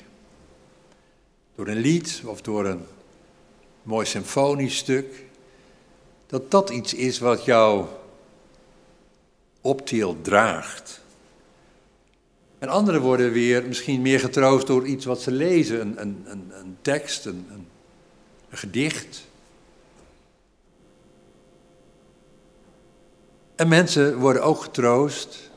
Door 1.56 1.68
een 1.68 1.78
lied 1.78 2.22
of 2.26 2.42
door 2.42 2.66
een 2.66 2.86
mooi 3.84 4.06
symfonisch 4.06 4.78
stuk. 4.78 5.26
Dat 6.28 6.52
dat 6.52 6.70
iets 6.70 6.94
is 6.94 7.20
wat 7.20 7.46
jou 7.46 7.86
optilt, 9.62 10.24
draagt. 10.24 11.02
En 12.62 12.69
anderen 12.69 13.02
worden 13.02 13.32
weer 13.32 13.63
misschien 13.67 14.02
meer 14.02 14.19
getroost 14.19 14.67
door 14.67 14.86
iets 14.86 15.06
wat 15.06 15.21
ze 15.21 15.32
lezen, 15.32 15.82
een, 15.82 16.02
een, 16.02 16.24
een, 16.26 16.52
een 16.60 16.78
tekst, 16.82 17.26
een, 17.26 17.47
een, 17.52 17.67
gedicht. 18.50 19.28
En 23.56 23.67
mensen 23.67 24.17
worden 24.17 24.43
ook 24.43 24.62
getroost 24.62 25.52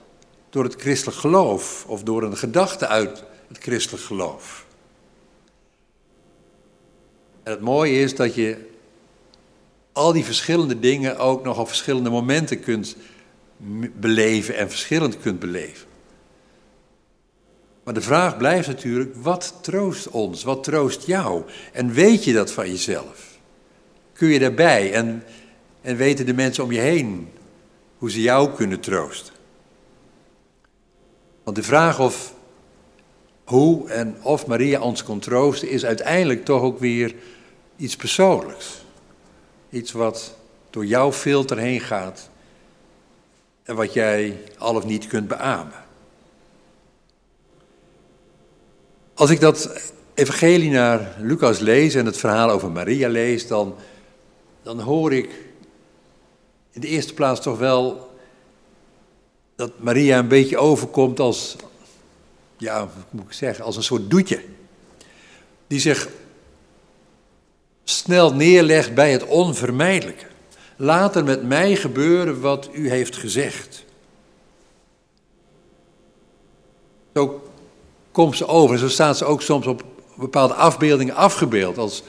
door 0.50 0.64
het 0.64 0.74
christelijk 0.74 1.18
geloof 1.18 1.84
of 1.88 2.02
door 2.02 2.22
een 2.22 2.36
gedachte 2.36 2.86
uit 2.86 3.24
het 3.48 3.58
christelijk 3.58 4.04
geloof. 4.04 4.66
En 7.42 7.52
het 7.52 7.60
mooie 7.60 8.00
is 8.00 8.16
dat 8.16 8.34
je 8.34 8.70
al 9.92 10.12
die 10.12 10.24
verschillende 10.24 10.78
dingen 10.78 11.18
ook 11.18 11.44
nog 11.44 11.58
op 11.58 11.66
verschillende 11.66 12.10
momenten 12.10 12.60
kunt 12.60 12.96
beleven 13.96 14.56
en 14.56 14.70
verschillend 14.70 15.20
kunt 15.20 15.38
beleven. 15.38 15.92
Maar 17.84 17.94
de 17.94 18.00
vraag 18.00 18.36
blijft 18.36 18.68
natuurlijk, 18.68 19.14
wat 19.16 19.58
troost 19.60 20.08
ons? 20.08 20.42
Wat 20.42 20.64
troost 20.64 21.06
jou? 21.06 21.42
En 21.72 21.92
weet 21.92 22.24
je 22.24 22.32
dat 22.32 22.52
van 22.52 22.70
jezelf? 22.70 23.38
Kun 24.12 24.28
je 24.28 24.38
daarbij? 24.38 24.92
En, 24.92 25.24
en 25.80 25.96
weten 25.96 26.26
de 26.26 26.34
mensen 26.34 26.64
om 26.64 26.72
je 26.72 26.80
heen 26.80 27.28
hoe 27.98 28.10
ze 28.10 28.20
jou 28.20 28.50
kunnen 28.54 28.80
troosten? 28.80 29.34
Want 31.42 31.56
de 31.56 31.62
vraag 31.62 32.00
of 32.00 32.34
hoe 33.44 33.90
en 33.90 34.16
of 34.22 34.46
Maria 34.46 34.80
ons 34.80 35.02
kon 35.02 35.18
troosten 35.18 35.68
is 35.68 35.84
uiteindelijk 35.84 36.44
toch 36.44 36.62
ook 36.62 36.78
weer 36.78 37.14
iets 37.76 37.96
persoonlijks. 37.96 38.84
Iets 39.70 39.92
wat 39.92 40.36
door 40.70 40.86
jouw 40.86 41.12
filter 41.12 41.58
heen 41.58 41.80
gaat 41.80 42.30
en 43.62 43.76
wat 43.76 43.92
jij 43.92 44.38
al 44.58 44.74
of 44.74 44.84
niet 44.84 45.06
kunt 45.06 45.28
beamen. 45.28 45.83
Als 49.14 49.30
ik 49.30 49.40
dat 49.40 49.90
evangelie 50.14 50.70
naar 50.70 51.14
Lucas 51.18 51.58
lees 51.58 51.94
en 51.94 52.06
het 52.06 52.16
verhaal 52.16 52.50
over 52.50 52.70
Maria 52.70 53.08
lees, 53.08 53.46
dan, 53.46 53.74
dan 54.62 54.80
hoor 54.80 55.12
ik 55.12 55.30
in 56.70 56.80
de 56.80 56.86
eerste 56.86 57.14
plaats 57.14 57.40
toch 57.40 57.58
wel 57.58 58.12
dat 59.56 59.72
Maria 59.78 60.18
een 60.18 60.28
beetje 60.28 60.58
overkomt 60.58 61.20
als, 61.20 61.56
ja, 62.56 62.80
hoe 62.80 62.88
moet 63.10 63.24
ik 63.24 63.32
zeggen, 63.32 63.64
als 63.64 63.76
een 63.76 63.82
soort 63.82 64.10
doetje. 64.10 64.42
Die 65.66 65.80
zich 65.80 66.08
snel 67.84 68.34
neerlegt 68.34 68.94
bij 68.94 69.12
het 69.12 69.26
onvermijdelijke. 69.26 70.26
Laat 70.76 71.16
er 71.16 71.24
met 71.24 71.42
mij 71.42 71.76
gebeuren 71.76 72.40
wat 72.40 72.68
u 72.72 72.88
heeft 72.90 73.16
gezegd. 73.16 73.84
Zo 77.14 77.42
komt 78.14 78.36
ze 78.36 78.46
over 78.46 78.74
en 78.74 78.80
zo 78.80 78.88
staat 78.88 79.16
ze 79.16 79.24
ook 79.24 79.42
soms 79.42 79.66
op 79.66 79.84
bepaalde 80.16 80.54
afbeeldingen 80.54 81.14
afgebeeld. 81.14 81.78
Als, 81.78 82.02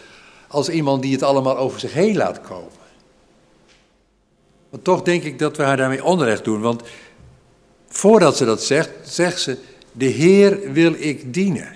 als 0.48 0.70
iemand 0.70 1.02
die 1.02 1.12
het 1.12 1.24
allemaal 1.24 1.58
over 1.58 1.80
zich 1.80 1.94
heen 1.94 2.18
laat 2.18 2.42
komen. 2.42 2.72
Maar 4.70 4.82
toch 4.82 5.02
denk 5.02 5.24
ik 5.24 5.40
dat 5.40 5.58
we 5.58 5.64
haar 5.64 5.78
daarmee 5.78 6.04
onrecht 6.04 6.44
doen. 6.44 6.62
Want 6.62 6.84
voordat 7.88 8.38
ze 8.38 8.46
dat 8.46 8.64
zegt, 8.64 8.90
zegt 9.04 9.42
ze: 9.42 9.58
De 9.92 10.06
Heer 10.06 10.72
wil 10.72 10.94
ik 10.98 11.34
dienen. 11.34 11.74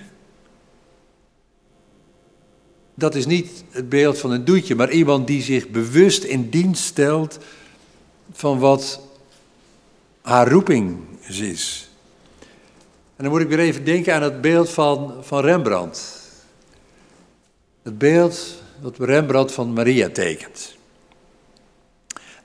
Dat 2.94 3.14
is 3.14 3.26
niet 3.26 3.64
het 3.70 3.88
beeld 3.88 4.18
van 4.18 4.30
een 4.30 4.44
doetje, 4.44 4.74
maar 4.74 4.90
iemand 4.90 5.26
die 5.26 5.42
zich 5.42 5.68
bewust 5.68 6.24
in 6.24 6.50
dienst 6.50 6.84
stelt 6.84 7.38
van 8.32 8.58
wat 8.58 9.00
haar 10.22 10.48
roeping 10.48 10.98
is. 11.20 11.89
En 13.20 13.26
dan 13.26 13.34
moet 13.34 13.44
ik 13.44 13.48
weer 13.48 13.58
even 13.58 13.84
denken 13.84 14.14
aan 14.14 14.22
het 14.22 14.40
beeld 14.40 14.70
van, 14.70 15.14
van 15.20 15.40
Rembrandt. 15.40 16.20
Het 17.82 17.98
beeld 17.98 18.62
dat 18.82 18.98
Rembrandt 18.98 19.52
van 19.52 19.72
Maria 19.72 20.08
tekent. 20.08 20.76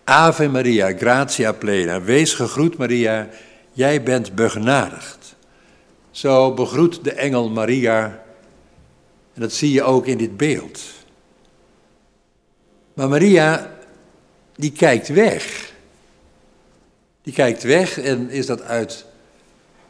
Ave 0.04 0.48
Maria, 0.48 0.94
gratia 0.98 1.52
plena, 1.52 2.02
wees 2.02 2.34
gegroet 2.34 2.78
Maria, 2.78 3.30
jij 3.72 4.04
bent 4.04 4.36
begenadigd. 4.36 5.36
Zo 6.12 6.54
begroet 6.54 7.04
de 7.04 7.12
engel 7.12 7.50
Maria 7.50 8.24
en 9.34 9.42
dat 9.42 9.54
zie 9.54 9.72
je 9.72 9.84
ook 9.84 10.06
in 10.06 10.18
dit 10.18 10.38
beeld. 10.38 10.82
Maar 12.94 13.10
Maria, 13.10 13.78
die 14.56 14.72
kijkt 14.72 15.08
weg. 15.08 15.74
Die 17.22 17.34
kijkt 17.34 17.64
weg 17.64 18.00
en 18.00 18.30
is 18.30 18.46
dat 18.46 18.62
uit, 18.62 19.06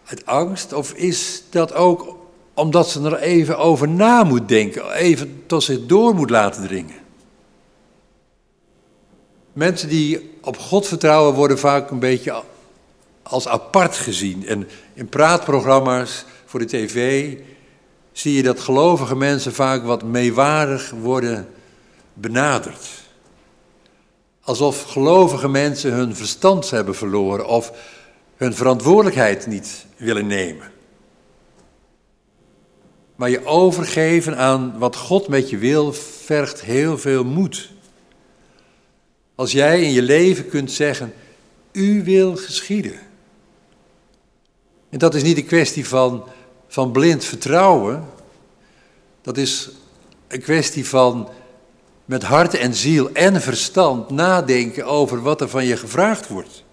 uit 0.05 0.25
angst 0.25 0.73
of 0.73 0.93
is 0.93 1.43
dat 1.49 1.73
ook 1.73 2.17
omdat 2.53 2.89
ze 2.89 3.01
er 3.01 3.17
even 3.17 3.57
over 3.57 3.87
na 3.87 4.23
moet 4.23 4.47
denken, 4.47 4.91
even 4.91 5.43
tot 5.47 5.63
zich 5.63 5.85
door 5.85 6.15
moet 6.15 6.29
laten 6.29 6.63
dringen? 6.67 7.03
Mensen 9.53 9.89
die 9.89 10.37
op 10.41 10.57
God 10.57 10.87
vertrouwen 10.87 11.33
worden 11.33 11.59
vaak 11.59 11.91
een 11.91 11.99
beetje 11.99 12.43
als 13.23 13.47
apart 13.47 13.95
gezien. 13.95 14.47
En 14.47 14.67
in 14.93 15.09
praatprogramma's 15.09 16.25
voor 16.45 16.59
de 16.59 16.65
tv 16.65 17.33
zie 18.11 18.33
je 18.33 18.43
dat 18.43 18.59
gelovige 18.59 19.15
mensen 19.15 19.53
vaak 19.53 19.83
wat 19.83 20.03
meewarig 20.03 20.91
worden 21.01 21.47
benaderd. 22.13 22.87
Alsof 24.41 24.83
gelovige 24.83 25.47
mensen 25.47 25.91
hun 25.91 26.15
verstand 26.15 26.69
hebben 26.69 26.95
verloren 26.95 27.47
of 27.47 27.71
hun 28.35 28.53
verantwoordelijkheid 28.53 29.47
niet 29.47 29.85
willen 29.97 30.27
nemen. 30.27 30.71
Maar 33.15 33.29
je 33.29 33.45
overgeven 33.45 34.37
aan 34.37 34.77
wat 34.77 34.95
God 34.95 35.27
met 35.27 35.49
je 35.49 35.57
wil 35.57 35.93
vergt 35.93 36.61
heel 36.61 36.97
veel 36.97 37.23
moed. 37.23 37.71
Als 39.35 39.51
jij 39.51 39.81
in 39.81 39.91
je 39.91 40.01
leven 40.01 40.49
kunt 40.49 40.71
zeggen, 40.71 41.13
u 41.71 42.03
wil 42.03 42.35
geschieden. 42.35 42.99
En 44.89 44.99
dat 44.99 45.15
is 45.15 45.23
niet 45.23 45.37
een 45.37 45.45
kwestie 45.45 45.87
van 45.87 46.23
van 46.67 46.91
blind 46.91 47.25
vertrouwen, 47.25 48.05
dat 49.21 49.37
is 49.37 49.69
een 50.27 50.41
kwestie 50.41 50.87
van 50.87 51.29
met 52.05 52.23
hart 52.23 52.53
en 52.53 52.73
ziel 52.73 53.09
en 53.13 53.41
verstand 53.41 54.09
nadenken 54.09 54.85
over 54.85 55.21
wat 55.21 55.41
er 55.41 55.49
van 55.49 55.65
je 55.65 55.77
gevraagd 55.77 56.27
wordt. 56.27 56.63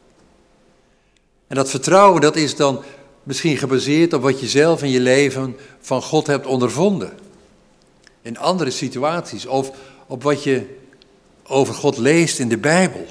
En 1.52 1.58
dat 1.58 1.70
vertrouwen, 1.70 2.20
dat 2.20 2.36
is 2.36 2.56
dan 2.56 2.82
misschien 3.22 3.56
gebaseerd 3.56 4.12
op 4.12 4.22
wat 4.22 4.40
je 4.40 4.48
zelf 4.48 4.82
in 4.82 4.90
je 4.90 5.00
leven 5.00 5.56
van 5.80 6.02
God 6.02 6.26
hebt 6.26 6.46
ondervonden. 6.46 7.12
In 8.22 8.38
andere 8.38 8.70
situaties 8.70 9.46
of 9.46 9.70
op 10.06 10.22
wat 10.22 10.42
je 10.42 10.78
over 11.42 11.74
God 11.74 11.96
leest 11.96 12.38
in 12.38 12.48
de 12.48 12.58
Bijbel. 12.58 13.06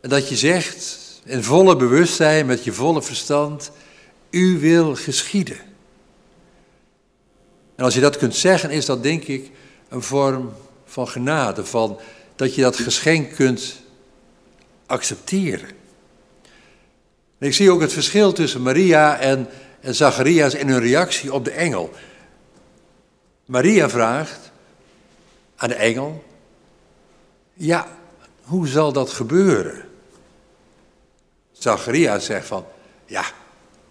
En 0.00 0.08
dat 0.08 0.28
je 0.28 0.36
zegt 0.36 0.98
in 1.24 1.42
volle 1.42 1.76
bewustzijn, 1.76 2.46
met 2.46 2.64
je 2.64 2.72
volle 2.72 3.02
verstand, 3.02 3.70
u 4.30 4.58
wil 4.58 4.96
geschieden. 4.96 5.58
En 7.74 7.84
als 7.84 7.94
je 7.94 8.00
dat 8.00 8.16
kunt 8.16 8.34
zeggen, 8.34 8.70
is 8.70 8.86
dat 8.86 9.02
denk 9.02 9.24
ik 9.24 9.50
een 9.88 10.02
vorm 10.02 10.52
van 10.84 11.08
genade, 11.08 11.64
van 11.64 11.98
dat 12.36 12.54
je 12.54 12.62
dat 12.62 12.76
geschenk 12.76 13.34
kunt 13.34 13.80
accepteren. 14.86 15.78
Ik 17.40 17.54
zie 17.54 17.70
ook 17.70 17.80
het 17.80 17.92
verschil 17.92 18.32
tussen 18.32 18.62
Maria 18.62 19.18
en, 19.18 19.48
en 19.80 19.94
Zacharias 19.94 20.54
in 20.54 20.68
hun 20.68 20.80
reactie 20.80 21.32
op 21.32 21.44
de 21.44 21.50
engel. 21.50 21.90
Maria 23.44 23.88
vraagt 23.88 24.52
aan 25.56 25.68
de 25.68 25.74
engel: 25.74 26.24
Ja, 27.52 27.86
hoe 28.42 28.68
zal 28.68 28.92
dat 28.92 29.10
gebeuren? 29.10 29.84
Zacharias 31.52 32.24
zegt 32.24 32.46
van: 32.46 32.64
Ja, 33.06 33.24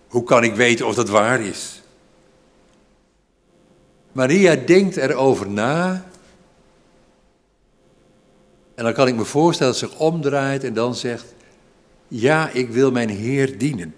hoe 0.08 0.24
kan 0.24 0.44
ik 0.44 0.56
weten 0.56 0.88
of 0.88 0.96
dat 0.96 1.10
waar 1.10 1.42
is? 1.42 1.82
Maria 4.12 4.56
denkt 4.56 4.98
erover 4.98 5.50
na. 5.50 6.06
En 8.76 8.84
dan 8.84 8.94
kan 8.94 9.08
ik 9.08 9.16
me 9.16 9.26
voorstellen 9.26 9.72
dat 9.72 9.82
ze 9.82 9.88
zich 9.88 10.00
omdraait 10.00 10.64
en 10.64 10.74
dan 10.74 10.96
zegt: 10.96 11.26
ja, 12.10 12.50
ik 12.50 12.70
wil 12.70 12.92
mijn 12.92 13.10
Heer 13.10 13.58
dienen. 13.58 13.94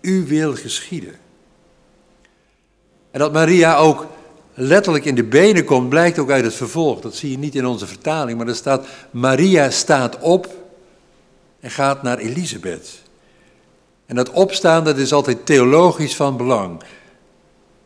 U 0.00 0.26
wil 0.26 0.54
geschieden. 0.54 1.14
En 3.10 3.18
dat 3.18 3.32
Maria 3.32 3.76
ook 3.76 4.06
letterlijk 4.54 5.04
in 5.04 5.14
de 5.14 5.24
benen 5.24 5.64
komt, 5.64 5.88
blijkt 5.88 6.18
ook 6.18 6.30
uit 6.30 6.44
het 6.44 6.54
vervolg. 6.54 7.00
Dat 7.00 7.14
zie 7.14 7.30
je 7.30 7.38
niet 7.38 7.54
in 7.54 7.66
onze 7.66 7.86
vertaling, 7.86 8.38
maar 8.38 8.48
er 8.48 8.54
staat: 8.54 8.86
Maria 9.10 9.70
staat 9.70 10.18
op 10.18 10.48
en 11.60 11.70
gaat 11.70 12.02
naar 12.02 12.18
Elisabeth. 12.18 13.02
En 14.06 14.16
dat 14.16 14.30
opstaan, 14.30 14.84
dat 14.84 14.98
is 14.98 15.12
altijd 15.12 15.46
theologisch 15.46 16.16
van 16.16 16.36
belang. 16.36 16.82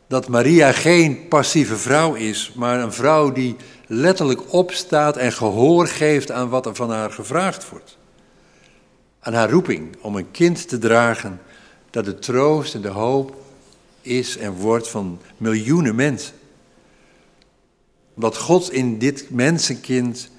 Dat 0.07 0.29
Maria 0.29 0.73
geen 0.73 1.29
passieve 1.29 1.77
vrouw 1.77 2.15
is, 2.15 2.53
maar 2.55 2.81
een 2.81 2.93
vrouw 2.93 3.33
die 3.33 3.57
letterlijk 3.87 4.53
opstaat 4.53 5.17
en 5.17 5.33
gehoor 5.33 5.87
geeft 5.87 6.31
aan 6.31 6.49
wat 6.49 6.67
er 6.67 6.75
van 6.75 6.91
haar 6.91 7.11
gevraagd 7.11 7.69
wordt. 7.69 7.99
Aan 9.21 9.35
haar 9.35 9.51
roeping 9.51 9.97
om 10.01 10.17
een 10.17 10.31
kind 10.31 10.69
te 10.69 10.79
dragen 10.79 11.41
dat 11.91 12.05
de 12.05 12.19
troost 12.19 12.75
en 12.75 12.81
de 12.81 12.89
hoop 12.89 13.37
is 14.01 14.37
en 14.37 14.53
wordt 14.53 14.89
van 14.89 15.21
miljoenen 15.37 15.95
mensen. 15.95 16.35
Wat 18.15 18.37
God 18.37 18.73
in 18.73 18.99
dit 18.99 19.31
mensenkind 19.31 20.31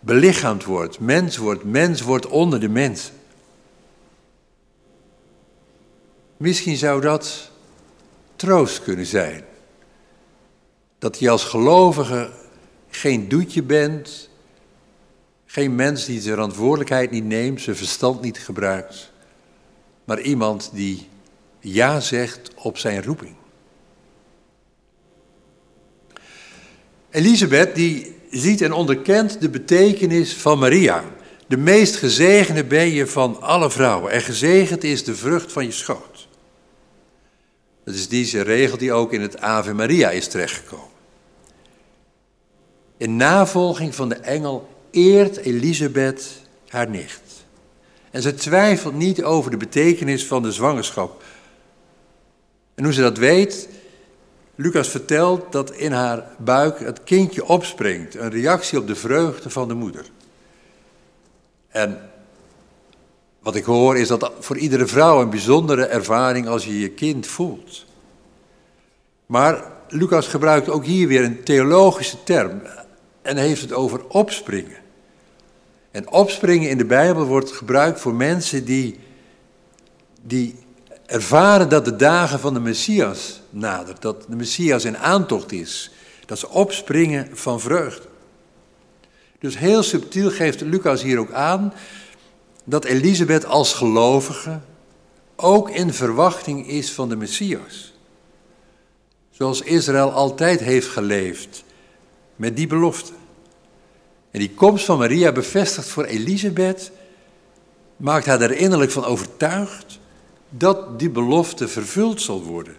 belichaamd 0.00 0.64
wordt, 0.64 1.00
mens 1.00 1.36
wordt, 1.36 1.64
mens 1.64 2.00
wordt 2.00 2.26
onder 2.26 2.60
de 2.60 2.68
mens. 2.68 3.12
Misschien 6.36 6.76
zou 6.76 7.00
dat 7.00 7.50
troost 8.36 8.82
kunnen 8.82 9.06
zijn. 9.06 9.44
Dat 10.98 11.18
je 11.18 11.30
als 11.30 11.44
gelovige 11.44 12.30
geen 12.96 13.28
doetje 13.28 13.62
bent, 13.62 14.28
geen 15.46 15.74
mens 15.74 16.04
die 16.04 16.20
zijn 16.20 16.34
verantwoordelijkheid 16.34 17.10
niet 17.10 17.24
neemt, 17.24 17.60
zijn 17.60 17.76
verstand 17.76 18.20
niet 18.20 18.38
gebruikt, 18.38 19.12
maar 20.04 20.20
iemand 20.20 20.70
die 20.72 21.08
ja 21.60 22.00
zegt 22.00 22.50
op 22.54 22.78
zijn 22.78 23.02
roeping. 23.02 23.34
Elisabeth 27.10 27.74
die 27.74 28.16
ziet 28.30 28.60
en 28.60 28.72
onderkent 28.72 29.40
de 29.40 29.48
betekenis 29.48 30.34
van 30.34 30.58
Maria. 30.58 31.04
De 31.46 31.56
meest 31.56 31.96
gezegende 31.96 32.64
ben 32.64 32.88
je 32.88 33.06
van 33.06 33.40
alle 33.40 33.70
vrouwen 33.70 34.12
en 34.12 34.20
gezegend 34.20 34.84
is 34.84 35.04
de 35.04 35.14
vrucht 35.14 35.52
van 35.52 35.64
je 35.64 35.72
schoot. 35.72 36.28
Dat 37.84 37.94
is 37.94 38.08
deze 38.08 38.40
regel 38.40 38.78
die 38.78 38.92
ook 38.92 39.12
in 39.12 39.20
het 39.20 39.40
Ave 39.40 39.72
Maria 39.74 40.10
is 40.10 40.28
terechtgekomen. 40.28 40.95
In 42.96 43.16
navolging 43.16 43.94
van 43.94 44.08
de 44.08 44.14
engel 44.14 44.68
eert 44.90 45.36
Elisabeth 45.36 46.28
haar 46.68 46.90
nicht. 46.90 47.20
En 48.10 48.22
ze 48.22 48.34
twijfelt 48.34 48.94
niet 48.94 49.22
over 49.22 49.50
de 49.50 49.56
betekenis 49.56 50.26
van 50.26 50.42
de 50.42 50.52
zwangerschap. 50.52 51.22
En 52.74 52.84
hoe 52.84 52.92
ze 52.92 53.00
dat 53.00 53.18
weet, 53.18 53.68
Lucas 54.54 54.88
vertelt 54.88 55.52
dat 55.52 55.70
in 55.72 55.92
haar 55.92 56.24
buik 56.38 56.78
het 56.78 57.04
kindje 57.04 57.46
opspringt, 57.46 58.14
een 58.14 58.30
reactie 58.30 58.78
op 58.78 58.86
de 58.86 58.94
vreugde 58.94 59.50
van 59.50 59.68
de 59.68 59.74
moeder. 59.74 60.04
En 61.68 62.10
wat 63.38 63.54
ik 63.54 63.64
hoor 63.64 63.96
is 63.96 64.08
dat 64.08 64.32
voor 64.40 64.56
iedere 64.56 64.86
vrouw 64.86 65.20
een 65.20 65.30
bijzondere 65.30 65.84
ervaring 65.84 66.46
als 66.46 66.64
je 66.64 66.78
je 66.78 66.90
kind 66.90 67.26
voelt. 67.26 67.84
Maar 69.26 69.72
Lucas 69.88 70.26
gebruikt 70.26 70.68
ook 70.68 70.84
hier 70.84 71.08
weer 71.08 71.24
een 71.24 71.42
theologische 71.42 72.22
term 72.22 72.62
en 73.26 73.36
heeft 73.36 73.60
het 73.60 73.72
over 73.72 74.06
opspringen. 74.08 74.76
En 75.90 76.10
opspringen 76.10 76.70
in 76.70 76.78
de 76.78 76.84
Bijbel 76.84 77.24
wordt 77.24 77.52
gebruikt 77.52 78.00
voor 78.00 78.14
mensen 78.14 78.64
die, 78.64 78.98
die 80.22 80.54
ervaren 81.06 81.68
dat 81.68 81.84
de 81.84 81.96
dagen 81.96 82.40
van 82.40 82.54
de 82.54 82.60
Messias 82.60 83.40
nadert, 83.50 84.02
dat 84.02 84.24
de 84.28 84.36
Messias 84.36 84.84
in 84.84 84.98
aantocht 84.98 85.52
is. 85.52 85.90
Dat 86.26 86.38
ze 86.38 86.48
opspringen 86.48 87.28
van 87.32 87.60
vreugde. 87.60 88.08
Dus 89.38 89.58
heel 89.58 89.82
subtiel 89.82 90.30
geeft 90.30 90.60
Lucas 90.60 91.02
hier 91.02 91.18
ook 91.18 91.32
aan 91.32 91.72
dat 92.64 92.84
Elisabeth 92.84 93.44
als 93.46 93.74
gelovige 93.74 94.60
ook 95.36 95.70
in 95.70 95.92
verwachting 95.92 96.68
is 96.68 96.92
van 96.92 97.08
de 97.08 97.16
Messias. 97.16 97.94
Zoals 99.30 99.60
Israël 99.60 100.12
altijd 100.12 100.60
heeft 100.60 100.88
geleefd 100.88 101.64
met 102.36 102.56
die 102.56 102.66
belofte. 102.66 103.12
En 104.30 104.40
die 104.40 104.54
komst 104.54 104.84
van 104.84 104.98
Maria 104.98 105.32
bevestigt 105.32 105.88
voor 105.88 106.04
Elisabeth, 106.04 106.90
maakt 107.96 108.26
haar 108.26 108.40
er 108.40 108.52
innerlijk 108.56 108.90
van 108.90 109.04
overtuigd 109.04 109.98
dat 110.48 110.98
die 110.98 111.10
belofte 111.10 111.68
vervuld 111.68 112.20
zal 112.20 112.42
worden. 112.42 112.76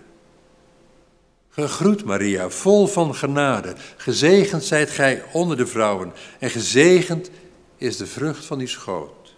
Gegroet 1.50 2.06
Maria, 2.06 2.50
vol 2.50 2.88
van 2.88 3.16
genade, 3.16 3.76
gezegend 3.98 4.64
zijt 4.64 4.90
gij 4.90 5.24
onder 5.32 5.58
de 5.58 5.68
vrouwen 5.68 6.14
en 6.40 6.50
gezegend 6.50 7.30
is 7.78 7.98
de 7.98 8.08
vrucht 8.08 8.46
van 8.46 8.60
uw 8.60 8.68
schoot. 8.68 9.36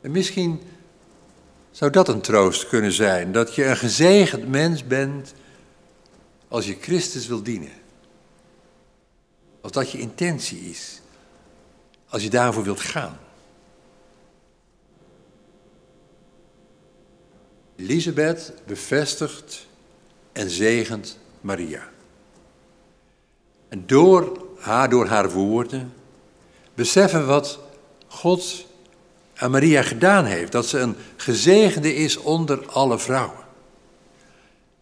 En 0.00 0.10
misschien 0.10 0.60
zou 1.70 1.90
dat 1.90 2.08
een 2.08 2.20
troost 2.20 2.68
kunnen 2.68 2.92
zijn, 2.92 3.32
dat 3.32 3.54
je 3.54 3.64
een 3.64 3.76
gezegend 3.76 4.48
mens 4.48 4.86
bent 4.86 5.34
als 6.48 6.66
je 6.66 6.76
Christus 6.80 7.26
wil 7.26 7.42
dienen. 7.42 7.72
Als 9.60 9.72
dat 9.72 9.90
je 9.90 9.98
intentie 9.98 10.60
is, 10.60 11.00
als 12.08 12.22
je 12.22 12.30
daarvoor 12.30 12.64
wilt 12.64 12.80
gaan. 12.80 13.18
Elisabeth 17.76 18.52
bevestigt 18.66 19.66
en 20.32 20.50
zegent 20.50 21.18
Maria. 21.40 21.88
En 23.68 23.86
door 23.86 24.46
haar, 24.58 24.90
door 24.90 25.06
haar 25.06 25.30
woorden, 25.30 25.92
beseffen 26.74 27.26
wat 27.26 27.58
God 28.06 28.66
aan 29.34 29.50
Maria 29.50 29.82
gedaan 29.82 30.24
heeft. 30.24 30.52
Dat 30.52 30.66
ze 30.66 30.78
een 30.78 30.96
gezegende 31.16 31.94
is 31.94 32.16
onder 32.16 32.66
alle 32.66 32.98
vrouwen. 32.98 33.43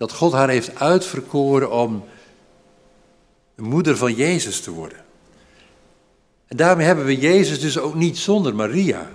Dat 0.03 0.12
God 0.12 0.33
haar 0.33 0.49
heeft 0.49 0.75
uitverkoren 0.75 1.71
om 1.71 2.05
de 3.55 3.62
moeder 3.62 3.97
van 3.97 4.15
Jezus 4.15 4.61
te 4.61 4.71
worden. 4.71 5.05
En 6.47 6.57
daarmee 6.57 6.87
hebben 6.87 7.05
we 7.05 7.19
Jezus 7.19 7.61
dus 7.61 7.79
ook 7.79 7.95
niet 7.95 8.19
zonder 8.19 8.55
Maria. 8.55 9.11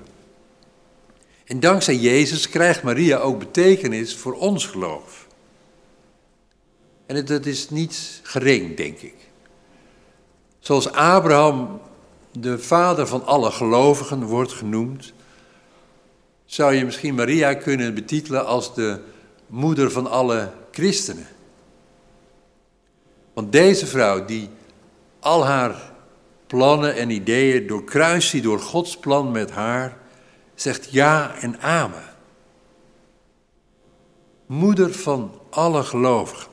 En 1.45 1.60
dankzij 1.60 1.95
Jezus 1.95 2.50
krijgt 2.50 2.84
Maria 2.84 3.17
ook 3.17 3.39
betekenis 3.39 4.15
voor 4.15 4.34
ons 4.34 4.65
geloof. 4.65 5.28
En 7.06 7.26
dat 7.26 7.45
is 7.45 7.69
niet 7.69 8.19
gering, 8.23 8.78
denk 8.78 9.00
ik. 9.00 9.15
Zoals 10.60 10.91
Abraham 10.91 11.82
de 12.32 12.60
vader 12.60 13.08
van 13.08 13.26
alle 13.26 13.52
gelovigen 13.52 14.23
wordt 14.23 14.52
genoemd, 14.52 15.13
zou 16.45 16.73
je 16.73 16.86
misschien 16.86 17.15
Maria 17.15 17.54
kunnen 17.54 17.93
betitelen 17.93 18.45
als 18.45 18.76
de 18.76 19.00
moeder 19.47 19.91
van 19.91 20.10
alle 20.10 20.52
Want 23.33 23.51
deze 23.51 23.85
vrouw 23.85 24.25
die 24.25 24.49
al 25.19 25.45
haar 25.45 25.91
plannen 26.47 26.95
en 26.95 27.09
ideeën 27.09 27.67
doorkruist 27.67 28.31
die 28.31 28.41
door 28.41 28.59
Gods 28.59 28.97
plan 28.97 29.31
met 29.31 29.51
haar, 29.51 29.97
zegt 30.55 30.91
ja 30.91 31.35
en 31.35 31.59
amen. 31.59 32.15
Moeder 34.45 34.93
van 34.93 35.31
alle 35.49 35.83
gelovigen. 35.83 36.51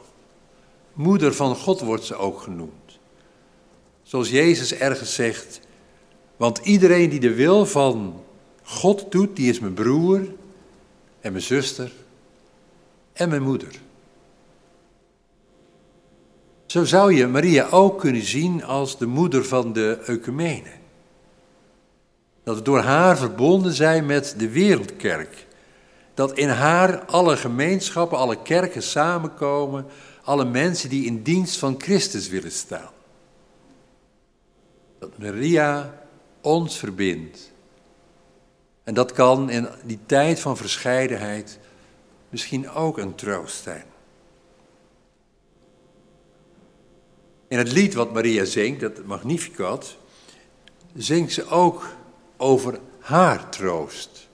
Moeder 0.92 1.34
van 1.34 1.56
God 1.56 1.80
wordt 1.80 2.04
ze 2.04 2.16
ook 2.16 2.40
genoemd. 2.40 2.98
Zoals 4.02 4.30
Jezus 4.30 4.74
ergens 4.74 5.14
zegt, 5.14 5.60
want 6.37 6.58
iedereen 6.58 7.10
die 7.10 7.20
de 7.20 7.34
wil 7.34 7.66
van 7.66 8.22
God 8.62 9.12
doet, 9.12 9.37
die 9.37 9.50
is 9.50 9.60
mijn 9.60 9.74
broer 9.74 10.20
en 11.20 11.32
mijn 11.32 11.44
zuster 11.44 11.92
en 13.12 13.28
mijn 13.28 13.42
moeder. 13.42 13.80
Zo 16.74 16.84
zou 16.84 17.14
je 17.14 17.26
Maria 17.26 17.68
ook 17.70 18.00
kunnen 18.00 18.22
zien 18.22 18.64
als 18.64 18.98
de 18.98 19.06
moeder 19.06 19.44
van 19.44 19.72
de 19.72 19.98
ecumene. 20.06 20.70
Dat 22.42 22.56
we 22.56 22.62
door 22.62 22.78
haar 22.78 23.16
verbonden 23.16 23.72
zijn 23.72 24.06
met 24.06 24.34
de 24.38 24.48
wereldkerk. 24.48 25.46
Dat 26.14 26.38
in 26.38 26.48
haar 26.48 27.04
alle 27.04 27.37
gemeenschappen, 27.37 28.18
alle 28.18 28.42
kerken 28.42 28.82
samenkomen, 28.82 29.87
alle 30.24 30.44
mensen 30.44 30.88
die 30.88 31.06
in 31.06 31.22
dienst 31.22 31.56
van 31.56 31.74
Christus 31.78 32.28
willen 32.28 32.52
staan. 32.52 32.90
Dat 34.98 35.18
Maria 35.18 36.00
ons 36.40 36.78
verbindt. 36.78 37.52
En 38.84 38.94
dat 38.94 39.12
kan 39.12 39.50
in 39.50 39.68
die 39.84 40.00
tijd 40.06 40.40
van 40.40 40.56
verscheidenheid 40.56 41.58
misschien 42.28 42.70
ook 42.70 42.98
een 42.98 43.14
troost 43.14 43.62
zijn. 43.62 43.92
In 47.54 47.60
het 47.60 47.72
lied 47.72 47.94
wat 47.94 48.12
Maria 48.12 48.44
zingt, 48.44 48.80
dat 48.80 49.04
Magnificat, 49.04 49.96
zingt 50.96 51.32
ze 51.32 51.46
ook 51.46 51.88
over 52.36 52.78
haar 53.00 53.48
troost. 53.48 54.28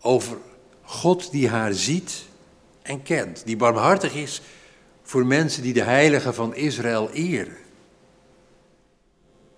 Over 0.00 0.36
God 0.82 1.30
die 1.30 1.48
haar 1.48 1.72
ziet 1.72 2.24
en 2.82 3.02
kent, 3.02 3.42
die 3.44 3.56
barmhartig 3.56 4.14
is 4.14 4.42
voor 5.02 5.26
mensen 5.26 5.62
die 5.62 5.72
de 5.72 5.82
heiligen 5.82 6.34
van 6.34 6.54
Israël 6.54 7.10
eren. 7.10 7.56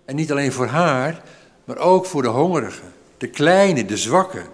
En 0.05 0.17
niet 0.17 0.31
alleen 0.31 0.53
voor 0.53 0.67
haar, 0.67 1.23
maar 1.65 1.79
ook 1.79 2.07
voor 2.07 2.23
de 2.23 2.29
hongerigen, 2.29 2.93
de 3.19 3.29
kleine, 3.29 3.85
de 3.85 3.97
zwakken. 3.97 4.47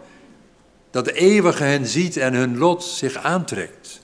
Dat 0.90 1.04
de 1.04 1.12
eeuwige 1.12 1.64
hen 1.64 1.86
ziet 1.86 2.16
en 2.16 2.34
hun 2.34 2.58
lot 2.58 2.84
zich 2.84 3.16
aantrekt. 3.16 4.03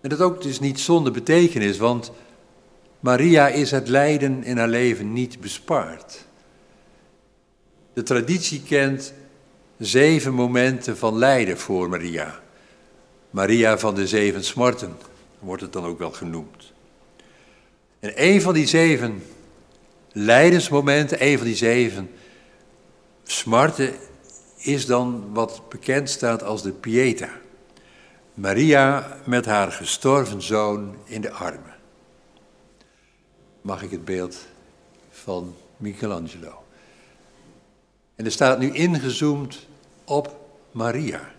En 0.00 0.08
dat 0.08 0.20
ook 0.20 0.42
dus 0.42 0.60
niet 0.60 0.80
zonder 0.80 1.12
betekenis, 1.12 1.78
want 1.78 2.12
Maria 3.00 3.48
is 3.48 3.70
het 3.70 3.88
lijden 3.88 4.44
in 4.44 4.58
haar 4.58 4.68
leven 4.68 5.12
niet 5.12 5.40
bespaard. 5.40 6.24
De 7.92 8.02
traditie 8.02 8.62
kent 8.62 9.12
zeven 9.78 10.34
momenten 10.34 10.96
van 10.96 11.18
lijden 11.18 11.58
voor 11.58 11.88
Maria. 11.88 12.40
Maria 13.30 13.78
van 13.78 13.94
de 13.94 14.06
zeven 14.06 14.44
smarten 14.44 14.96
wordt 15.38 15.62
het 15.62 15.72
dan 15.72 15.84
ook 15.84 15.98
wel 15.98 16.12
genoemd. 16.12 16.72
En 18.00 18.12
een 18.14 18.42
van 18.42 18.54
die 18.54 18.66
zeven 18.66 19.22
lijdensmomenten, 20.12 21.24
een 21.24 21.36
van 21.36 21.46
die 21.46 21.56
zeven 21.56 22.10
smarten, 23.22 23.94
is 24.56 24.86
dan 24.86 25.24
wat 25.32 25.62
bekend 25.68 26.10
staat 26.10 26.42
als 26.42 26.62
de 26.62 26.72
Pieta. 26.72 27.30
Maria 28.38 29.18
met 29.24 29.44
haar 29.44 29.72
gestorven 29.72 30.42
zoon 30.42 30.96
in 31.04 31.20
de 31.20 31.30
armen. 31.30 31.74
Mag 33.60 33.82
ik 33.82 33.90
het 33.90 34.04
beeld 34.04 34.36
van 35.10 35.54
Michelangelo? 35.76 36.62
En 38.14 38.24
er 38.24 38.32
staat 38.32 38.58
nu 38.58 38.72
ingezoomd 38.72 39.66
op 40.04 40.36
Maria. 40.70 41.32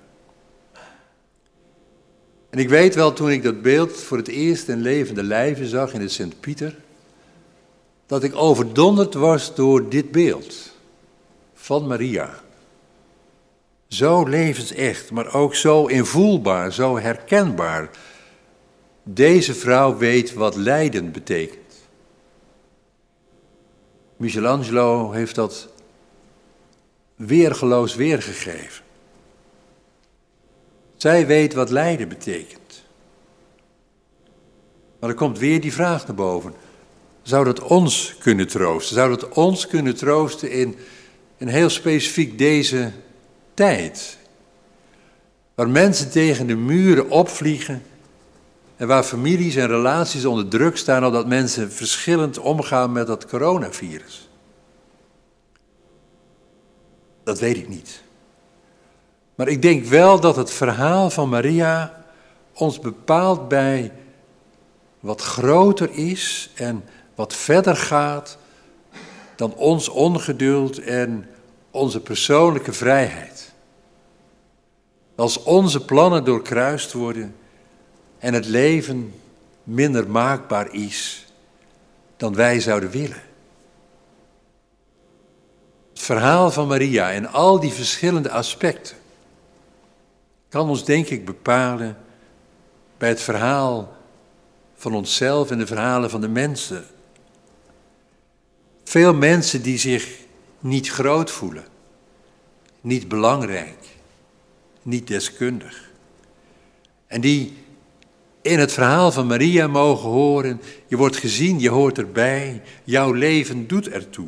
En 2.49 2.59
ik 2.59 2.69
weet 2.69 2.95
wel, 2.95 3.13
toen 3.13 3.31
ik 3.31 3.43
dat 3.43 3.61
beeld 3.61 3.91
voor 3.91 4.17
het 4.17 4.27
eerst 4.27 4.67
in 4.67 4.81
levende 4.81 5.23
lijven 5.23 5.67
zag 5.67 5.93
in 5.93 5.99
de 5.99 6.07
Sint-Pieter, 6.07 6.75
dat 8.05 8.23
ik 8.23 8.35
overdonderd 8.35 9.13
was 9.13 9.55
door 9.55 9.89
dit 9.89 10.11
beeld 10.11 10.75
van 11.53 11.87
Maria. 11.87 12.39
Zo 13.89 14.23
levensecht, 14.23 15.11
maar 15.11 15.33
ook 15.33 15.55
zo 15.55 15.85
invoelbaar, 15.85 16.73
zo 16.73 16.99
herkenbaar. 16.99 17.89
Deze 19.03 19.53
vrouw 19.53 19.97
weet 19.97 20.33
wat 20.33 20.55
lijden 20.55 21.11
betekent. 21.11 21.89
Michelangelo 24.17 25.11
heeft 25.11 25.35
dat 25.35 25.69
weergeloos 27.15 27.95
weergegeven. 27.95 28.83
Zij 30.97 31.27
weet 31.27 31.53
wat 31.53 31.69
lijden 31.69 32.07
betekent. 32.07 32.83
Maar 34.99 35.09
er 35.09 35.15
komt 35.15 35.39
weer 35.39 35.61
die 35.61 35.73
vraag 35.73 36.07
naar 36.07 36.15
boven. 36.15 36.53
Zou 37.21 37.45
dat 37.45 37.59
ons 37.59 38.15
kunnen 38.19 38.47
troosten? 38.47 38.95
Zou 38.95 39.09
dat 39.09 39.29
ons 39.29 39.67
kunnen 39.67 39.95
troosten 39.95 40.51
in, 40.51 40.75
in 41.37 41.47
heel 41.47 41.69
specifiek 41.69 42.37
deze 42.37 42.91
tijd? 43.59 44.17
Waar 45.55 45.69
mensen 45.69 46.09
tegen 46.09 46.47
de 46.47 46.55
muren 46.55 47.09
opvliegen 47.09 47.83
en 48.75 48.87
waar 48.87 49.03
families 49.03 49.55
en 49.55 49.67
relaties 49.67 50.25
onder 50.25 50.47
druk 50.47 50.77
staan 50.77 51.05
omdat 51.05 51.27
mensen 51.27 51.71
verschillend 51.71 52.37
omgaan 52.37 52.91
met 52.91 53.07
dat 53.07 53.25
coronavirus. 53.25 54.29
Dat 57.23 57.39
weet 57.39 57.57
ik 57.57 57.67
niet. 57.67 58.01
Maar 59.35 59.47
ik 59.47 59.61
denk 59.61 59.85
wel 59.85 60.19
dat 60.19 60.35
het 60.35 60.51
verhaal 60.51 61.09
van 61.09 61.29
Maria 61.29 62.05
ons 62.53 62.79
bepaalt 62.79 63.47
bij 63.47 63.91
wat 64.99 65.21
groter 65.21 65.89
is 65.91 66.49
en 66.55 66.83
wat 67.15 67.35
verder 67.35 67.75
gaat 67.75 68.37
dan 69.35 69.53
ons 69.53 69.89
ongeduld 69.89 70.79
en 70.79 71.29
onze 71.71 72.01
persoonlijke 72.01 72.73
vrijheid. 72.73 73.38
Als 75.19 75.43
onze 75.43 75.85
plannen 75.85 76.23
doorkruist 76.23 76.93
worden 76.93 77.35
en 78.19 78.33
het 78.33 78.45
leven 78.45 79.13
minder 79.63 80.09
maakbaar 80.09 80.73
is 80.73 81.25
dan 82.17 82.35
wij 82.35 82.59
zouden 82.59 82.89
willen. 82.89 83.21
Het 85.89 85.99
verhaal 85.99 86.51
van 86.51 86.67
Maria 86.67 87.11
en 87.11 87.25
al 87.25 87.59
die 87.59 87.71
verschillende 87.71 88.31
aspecten 88.31 88.97
kan 90.49 90.69
ons 90.69 90.85
denk 90.85 91.07
ik 91.07 91.25
bepalen 91.25 91.97
bij 92.97 93.09
het 93.09 93.21
verhaal 93.21 93.93
van 94.75 94.95
onszelf 94.95 95.51
en 95.51 95.57
de 95.57 95.67
verhalen 95.67 96.09
van 96.09 96.21
de 96.21 96.29
mensen. 96.29 96.85
Veel 98.83 99.13
mensen 99.13 99.61
die 99.61 99.77
zich 99.77 100.19
niet 100.59 100.89
groot 100.89 101.31
voelen, 101.31 101.65
niet 102.81 103.07
belangrijk, 103.07 103.98
niet 104.89 105.07
deskundig. 105.07 105.91
En 107.07 107.21
die 107.21 107.53
in 108.41 108.59
het 108.59 108.71
verhaal 108.71 109.11
van 109.11 109.27
Maria 109.27 109.67
mogen 109.67 110.09
horen, 110.09 110.61
je 110.87 110.97
wordt 110.97 111.17
gezien, 111.17 111.59
je 111.59 111.69
hoort 111.69 111.97
erbij, 111.97 112.61
jouw 112.83 113.11
leven 113.11 113.67
doet 113.67 113.89
ertoe. 113.89 114.27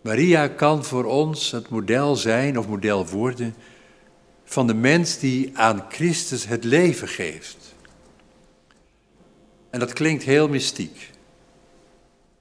Maria 0.00 0.48
kan 0.48 0.84
voor 0.84 1.04
ons 1.04 1.50
het 1.50 1.68
model 1.68 2.16
zijn 2.16 2.58
of 2.58 2.68
model 2.68 3.06
worden 3.06 3.54
van 4.44 4.66
de 4.66 4.74
mens 4.74 5.18
die 5.18 5.50
aan 5.54 5.84
Christus 5.88 6.46
het 6.46 6.64
leven 6.64 7.08
geeft. 7.08 7.74
En 9.70 9.80
dat 9.80 9.92
klinkt 9.92 10.22
heel 10.22 10.48
mystiek. 10.48 11.10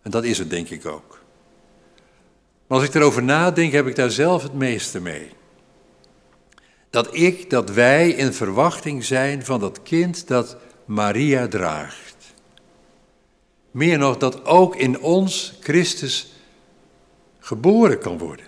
En 0.02 0.12
dat 0.12 0.24
is 0.24 0.38
het 0.38 0.50
denk 0.50 0.70
ik 0.70 0.86
ook. 0.86 1.19
Maar 2.70 2.78
als 2.78 2.88
ik 2.88 2.94
erover 2.94 3.24
nadenk, 3.24 3.72
heb 3.72 3.88
ik 3.88 3.96
daar 3.96 4.12
zelf 4.12 4.44
het 4.44 4.54
meeste 4.54 5.02
mee. 5.02 5.30
Dat 6.90 7.16
ik, 7.16 7.50
dat 7.50 7.70
wij 7.70 8.10
in 8.10 8.34
verwachting 8.34 9.04
zijn 9.04 9.46
van 9.46 9.60
dat 9.60 9.84
kind 9.84 10.28
dat 10.28 10.58
Maria 10.86 11.48
draagt. 11.48 12.16
Meer 13.72 13.98
nog, 13.98 14.18
dat 14.18 14.46
ook 14.46 14.76
in 14.76 15.00
ons 15.00 15.58
Christus 15.60 16.34
geboren 17.40 18.00
kan 18.00 18.18
worden. 18.18 18.46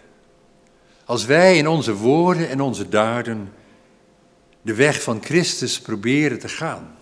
Als 1.05 1.25
wij 1.25 1.57
in 1.57 1.67
onze 1.67 1.95
woorden 1.95 2.49
en 2.49 2.61
onze 2.61 2.89
daden 2.89 3.53
de 4.61 4.73
weg 4.73 5.01
van 5.01 5.23
Christus 5.23 5.79
proberen 5.79 6.39
te 6.39 6.49
gaan. 6.49 6.95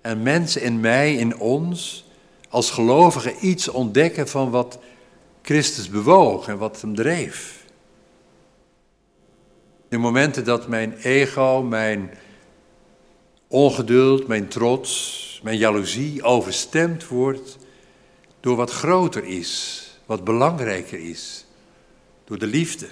En 0.00 0.22
mensen 0.22 0.62
in 0.62 0.80
mij, 0.80 1.14
in 1.14 1.38
ons, 1.38 2.06
als 2.48 2.70
gelovigen 2.70 3.46
iets 3.46 3.68
ontdekken 3.68 4.28
van 4.28 4.50
wat 4.50 4.78
Christus 5.48 5.88
bewoog 5.88 6.48
en 6.48 6.58
wat 6.58 6.80
hem 6.80 6.94
dreef. 6.94 7.64
De 9.88 9.98
momenten 9.98 10.44
dat 10.44 10.68
mijn 10.68 10.92
ego, 10.96 11.62
mijn 11.62 12.10
ongeduld, 13.46 14.26
mijn 14.26 14.48
trots, 14.48 15.40
mijn 15.42 15.58
jaloezie 15.58 16.22
overstemd 16.22 17.06
wordt 17.06 17.58
door 18.40 18.56
wat 18.56 18.70
groter 18.70 19.24
is 19.24 19.82
wat 20.06 20.24
belangrijker 20.24 20.98
is. 20.98 21.46
Door 22.24 22.38
de 22.38 22.46
liefde, 22.46 22.88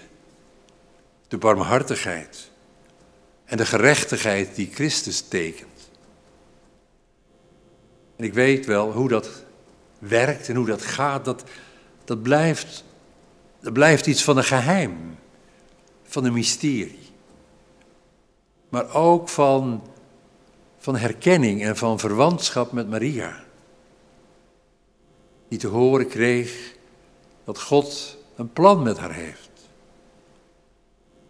de 1.29 1.39
barmhartigheid 1.39 2.51
en 3.45 3.57
de 3.57 3.67
gerechtigheid 3.67 4.55
die 4.55 4.71
Christus 4.73 5.21
tekent. 5.21 5.91
En 8.17 8.25
ik 8.25 8.35
weet 8.35 8.67
wel 8.67 8.93
hoe 8.93 9.09
dat 9.09 9.45
werkt 9.99 10.49
en 10.49 10.57
hoe 10.57 10.67
dat 10.67 10.83
gaat. 10.83 11.25
Dat, 11.25 11.45
dat, 12.07 12.23
blijft, 12.23 12.85
dat 13.61 13.73
blijft 13.73 14.07
iets 14.07 14.25
van 14.25 14.37
een 14.37 14.45
geheim, 14.45 15.17
van 16.03 16.25
een 16.25 16.33
mysterie. 16.33 17.13
Maar 18.69 18.95
ook 18.95 19.29
van, 19.29 19.83
van 20.79 20.97
herkenning 20.97 21.63
en 21.63 21.77
van 21.77 21.99
verwantschap 21.99 22.73
met 22.73 22.89
Maria. 22.89 23.45
Die 25.49 25.59
te 25.59 25.67
horen 25.67 26.09
kreeg 26.09 26.75
dat 27.45 27.61
God 27.61 28.17
een 28.37 28.53
plan 28.53 28.83
met 28.83 28.99
haar 28.99 29.15
heeft. 29.15 29.51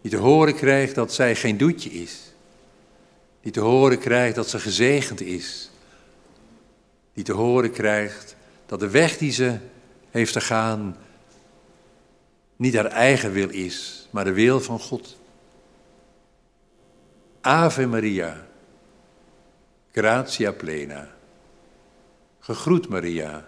Die 0.01 0.11
te 0.11 0.17
horen 0.17 0.55
krijgt 0.55 0.95
dat 0.95 1.13
zij 1.13 1.35
geen 1.35 1.57
doetje 1.57 1.89
is. 1.89 2.33
Die 3.41 3.51
te 3.51 3.59
horen 3.59 3.99
krijgt 3.99 4.35
dat 4.35 4.49
ze 4.49 4.59
gezegend 4.59 5.21
is. 5.21 5.69
Die 7.13 7.23
te 7.23 7.33
horen 7.33 7.71
krijgt 7.71 8.35
dat 8.65 8.79
de 8.79 8.89
weg 8.89 9.17
die 9.17 9.31
ze 9.31 9.57
heeft 10.09 10.33
te 10.33 10.41
gaan 10.41 10.95
niet 12.55 12.75
haar 12.75 12.85
eigen 12.85 13.31
wil 13.31 13.49
is, 13.49 14.07
maar 14.11 14.23
de 14.23 14.33
wil 14.33 14.59
van 14.59 14.79
God. 14.79 15.17
Ave 17.41 17.85
Maria, 17.85 18.47
gratia 19.91 20.51
plena, 20.51 21.07
Gegroet 22.39 22.89
Maria, 22.89 23.47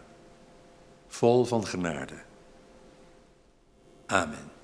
vol 1.07 1.45
van 1.45 1.65
genade. 1.67 2.15
Amen. 4.05 4.58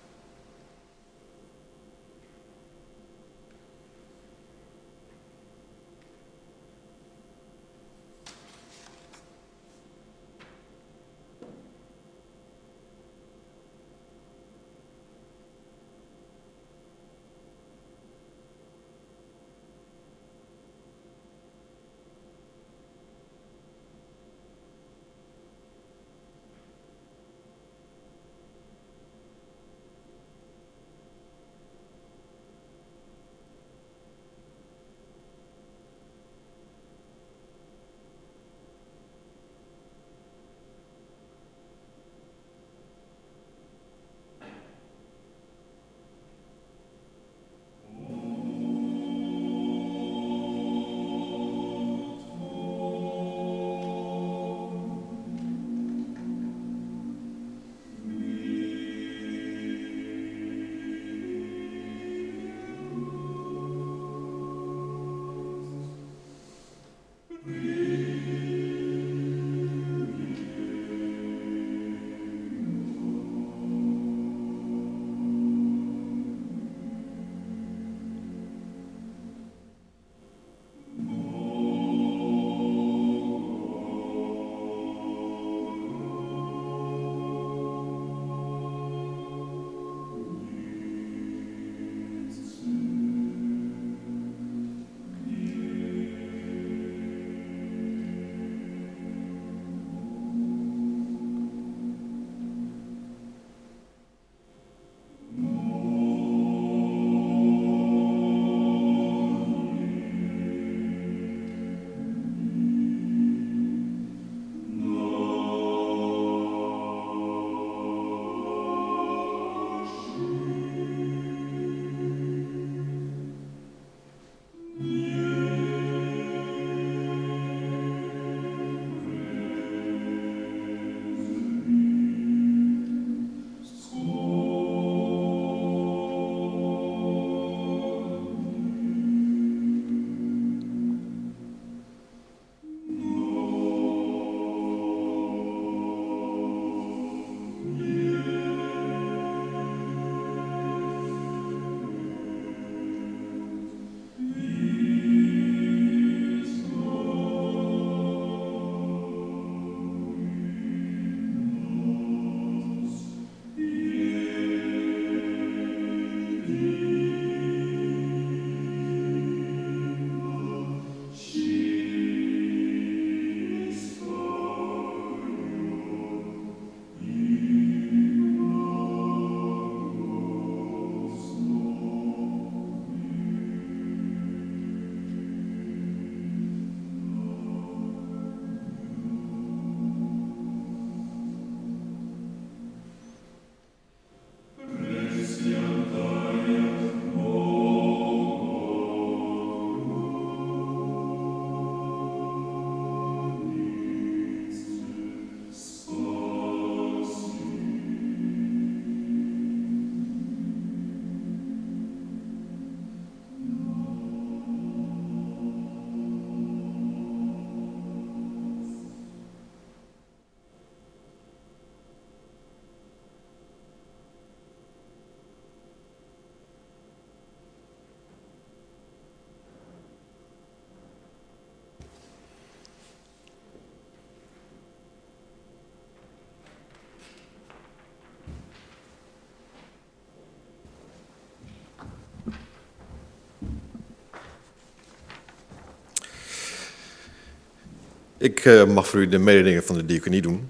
Ik 248.25 248.45
uh, 248.45 248.63
mag 248.63 248.87
voor 248.87 248.99
u 248.99 249.07
de 249.07 249.17
mededelingen 249.17 249.63
van 249.63 249.75
de 249.75 249.85
diaconie 249.85 250.21
doen. 250.21 250.49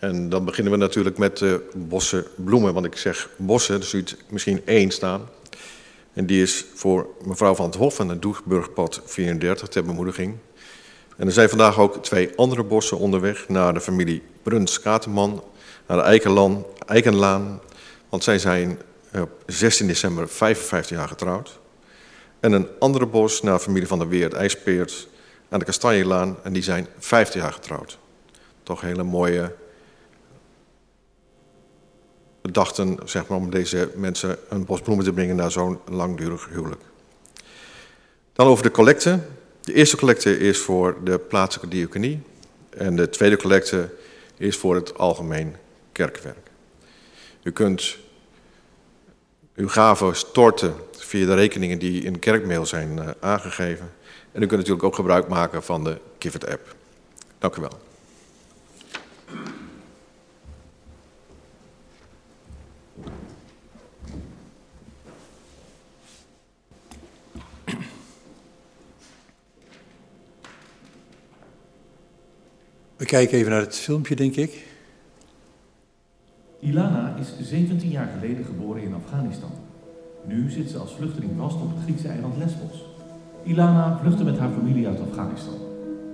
En 0.00 0.28
dan 0.28 0.44
beginnen 0.44 0.72
we 0.72 0.78
natuurlijk 0.78 1.18
met 1.18 1.38
de 1.38 1.70
bossen 1.74 2.24
bloemen. 2.34 2.74
Want 2.74 2.86
ik 2.86 2.96
zeg 2.96 3.28
bossen, 3.36 3.80
dus 3.80 3.90
ziet 3.90 4.16
misschien 4.28 4.62
één 4.64 4.90
staan. 4.90 5.28
En 6.12 6.26
die 6.26 6.42
is 6.42 6.64
voor 6.74 7.06
mevrouw 7.26 7.54
van 7.54 7.66
het 7.66 7.74
Hof 7.74 7.94
van 7.94 8.08
het 8.08 8.22
Doegburgpad 8.22 9.00
34 9.04 9.68
ter 9.68 9.84
bemoediging. 9.84 10.36
En 11.16 11.26
er 11.26 11.32
zijn 11.32 11.48
vandaag 11.48 11.78
ook 11.78 12.02
twee 12.02 12.30
andere 12.36 12.62
bossen 12.62 12.98
onderweg 12.98 13.48
naar 13.48 13.74
de 13.74 13.80
familie 13.80 14.22
Bruns-Kateman, 14.42 15.44
naar 15.86 15.96
de 15.96 16.04
Eikenlaan, 16.04 16.64
Eikenlaan. 16.86 17.60
Want 18.08 18.24
zij 18.24 18.38
zijn 18.38 18.78
op 19.14 19.30
16 19.46 19.86
december 19.86 20.28
55 20.28 20.96
jaar 20.96 21.08
getrouwd. 21.08 21.58
En 22.40 22.52
een 22.52 22.68
andere 22.78 23.06
bos 23.06 23.42
naar 23.42 23.54
de 23.54 23.60
familie 23.60 23.88
van 23.88 23.98
der 23.98 24.08
Weert 24.08 24.32
IJspeert 24.32 25.08
aan 25.48 25.58
de 25.58 25.64
Kastanjelaan 25.64 26.36
en 26.42 26.52
die 26.52 26.62
zijn 26.62 26.86
50 26.98 27.42
jaar 27.42 27.52
getrouwd. 27.52 27.98
Toch 28.62 28.80
hele 28.80 29.02
mooie 29.02 29.54
gedachten 32.42 32.98
zeg 33.04 33.26
maar, 33.26 33.38
om 33.38 33.50
deze 33.50 33.90
mensen 33.94 34.38
een 34.48 34.64
bos 34.64 34.80
bloemen 34.80 35.04
te 35.04 35.12
brengen 35.12 35.36
naar 35.36 35.50
zo'n 35.50 35.80
langdurig 35.88 36.48
huwelijk. 36.48 36.82
Dan 38.32 38.46
over 38.46 38.62
de 38.62 38.70
collecte. 38.70 39.18
De 39.60 39.74
eerste 39.74 39.96
collecte 39.96 40.38
is 40.38 40.58
voor 40.58 40.96
de 41.04 41.18
plaatselijke 41.18 41.76
diaconie. 41.76 42.20
En 42.70 42.96
de 42.96 43.08
tweede 43.08 43.36
collecte 43.36 43.90
is 44.36 44.56
voor 44.56 44.74
het 44.74 44.98
algemeen 44.98 45.56
kerkwerk. 45.92 46.50
U 47.42 47.52
kunt 47.52 47.96
uw 49.54 49.68
gaven 49.68 50.16
storten 50.16 50.74
via 50.92 51.26
de 51.26 51.34
rekeningen 51.34 51.78
die 51.78 52.02
in 52.02 52.18
kerkmail 52.18 52.66
zijn 52.66 52.96
uh, 52.98 53.08
aangegeven. 53.20 53.92
En 54.34 54.42
u 54.42 54.46
kunt 54.46 54.60
natuurlijk 54.60 54.84
ook 54.86 54.94
gebruik 54.94 55.28
maken 55.28 55.62
van 55.62 55.84
de 55.84 56.00
Give 56.18 56.50
app. 56.50 56.76
Dank 57.38 57.56
u 57.56 57.60
wel. 57.60 57.78
We 72.96 73.04
kijken 73.04 73.38
even 73.38 73.50
naar 73.50 73.60
het 73.60 73.76
filmpje, 73.76 74.16
denk 74.16 74.36
ik. 74.36 74.66
Ilana 76.60 77.16
is 77.20 77.48
17 77.48 77.90
jaar 77.90 78.18
geleden 78.18 78.44
geboren 78.44 78.82
in 78.82 78.94
Afghanistan. 78.94 79.50
Nu 80.24 80.50
zit 80.50 80.70
ze 80.70 80.78
als 80.78 80.94
vluchteling 80.94 81.32
vast 81.38 81.56
op 81.56 81.74
het 81.74 81.82
Griekse 81.82 82.08
eiland 82.08 82.36
Lesbos. 82.36 82.93
Ilana 83.44 83.98
vluchtte 84.00 84.24
met 84.24 84.38
haar 84.38 84.50
familie 84.50 84.88
uit 84.88 85.00
Afghanistan. 85.00 85.54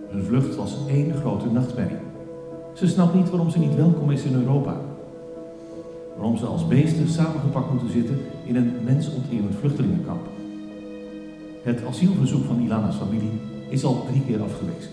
Hun 0.09 0.24
vlucht 0.24 0.57
was 0.57 0.76
één 0.89 1.14
grote 1.14 1.51
nachtmerrie. 1.51 1.97
Ze 2.74 2.87
snapt 2.87 3.14
niet 3.14 3.31
waarom 3.31 3.51
ze 3.51 3.59
niet 3.59 3.74
welkom 3.74 4.11
is 4.11 4.22
in 4.22 4.35
Europa. 4.35 4.76
Waarom 6.16 6.37
ze 6.37 6.47
als 6.47 6.66
beesten 6.66 7.09
samengepakt 7.09 7.70
moeten 7.70 7.91
zitten 7.91 8.18
in 8.45 8.57
een 8.57 8.72
mensonterend 8.85 9.55
vluchtelingenkamp. 9.55 10.26
Het 11.62 11.85
asielverzoek 11.87 12.45
van 12.45 12.61
Ilana's 12.61 12.97
familie 12.97 13.41
is 13.68 13.85
al 13.85 14.05
drie 14.09 14.22
keer 14.26 14.43
afgewezen. 14.43 14.91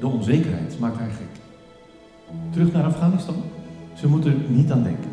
De 0.00 0.06
onzekerheid 0.06 0.78
maakt 0.78 0.98
haar 0.98 1.10
gek. 1.10 1.40
Terug 2.50 2.72
naar 2.72 2.84
Afghanistan? 2.84 3.36
Ze 3.94 4.08
moet 4.08 4.24
er 4.24 4.34
niet 4.48 4.72
aan 4.72 4.82
denken. 4.82 5.10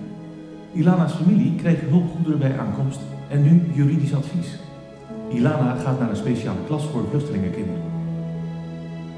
Ilana's 0.73 1.13
familie 1.13 1.55
kreeg 1.55 1.81
hulpgoederen 1.89 2.39
bij 2.39 2.59
aankomst 2.59 2.99
en 3.27 3.41
nu 3.41 3.61
juridisch 3.73 4.15
advies. 4.15 4.57
Ilana 5.29 5.75
gaat 5.75 5.99
naar 5.99 6.09
een 6.09 6.15
speciale 6.15 6.59
klas 6.65 6.85
voor 6.85 7.05
vluchtelingenkinderen. 7.09 7.81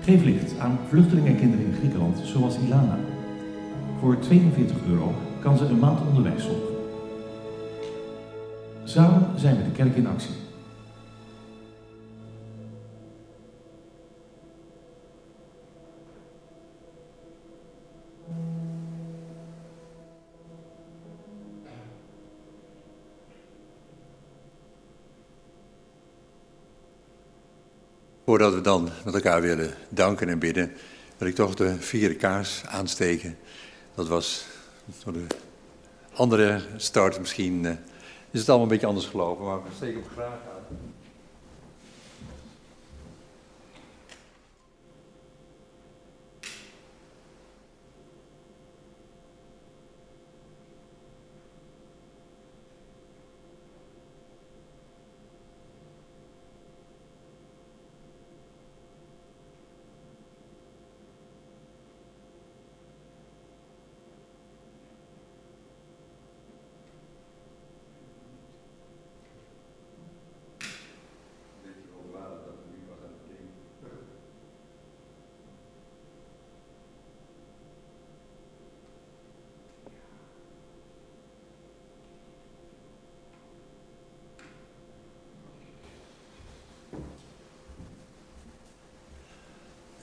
Geef 0.01 0.24
licht 0.24 0.59
aan 0.59 0.80
vluchtelingenkinderen 0.88 1.66
in 1.66 1.74
Griekenland 1.74 2.18
zoals 2.24 2.57
Ilana. 2.57 2.99
Voor 3.99 4.20
42 4.20 4.78
euro 4.88 5.14
kan 5.39 5.57
ze 5.57 5.66
een 5.66 5.80
maand 5.80 5.99
onderwijs 6.07 6.43
volgen. 6.43 6.76
Samen 8.84 9.28
zijn 9.36 9.57
we 9.57 9.64
de 9.64 9.72
kerk 9.72 9.95
in 9.95 10.07
actie. 10.07 10.36
Voordat 28.32 28.53
we 28.53 28.61
dan 28.61 28.89
met 29.05 29.13
elkaar 29.13 29.41
willen 29.41 29.73
danken 29.89 30.29
en 30.29 30.39
bidden, 30.39 30.71
wil 31.17 31.27
ik 31.27 31.36
toch 31.36 31.55
de 31.55 31.82
vierde 31.82 32.15
kaars 32.15 32.65
aansteken. 32.65 33.38
Dat 33.95 34.07
was 34.07 34.45
door 35.03 35.13
de 35.13 35.25
andere 36.13 36.61
start 36.75 37.19
misschien. 37.19 37.63
Uh, 37.63 37.71
is 38.32 38.39
het 38.39 38.49
allemaal 38.49 38.67
een 38.67 38.71
beetje 38.71 38.88
anders 38.88 39.05
gelopen, 39.05 39.45
maar 39.45 39.57
ik 39.57 39.63
steek 39.75 39.93
hem 39.93 40.03
graag 40.13 40.27
aan. 40.27 40.77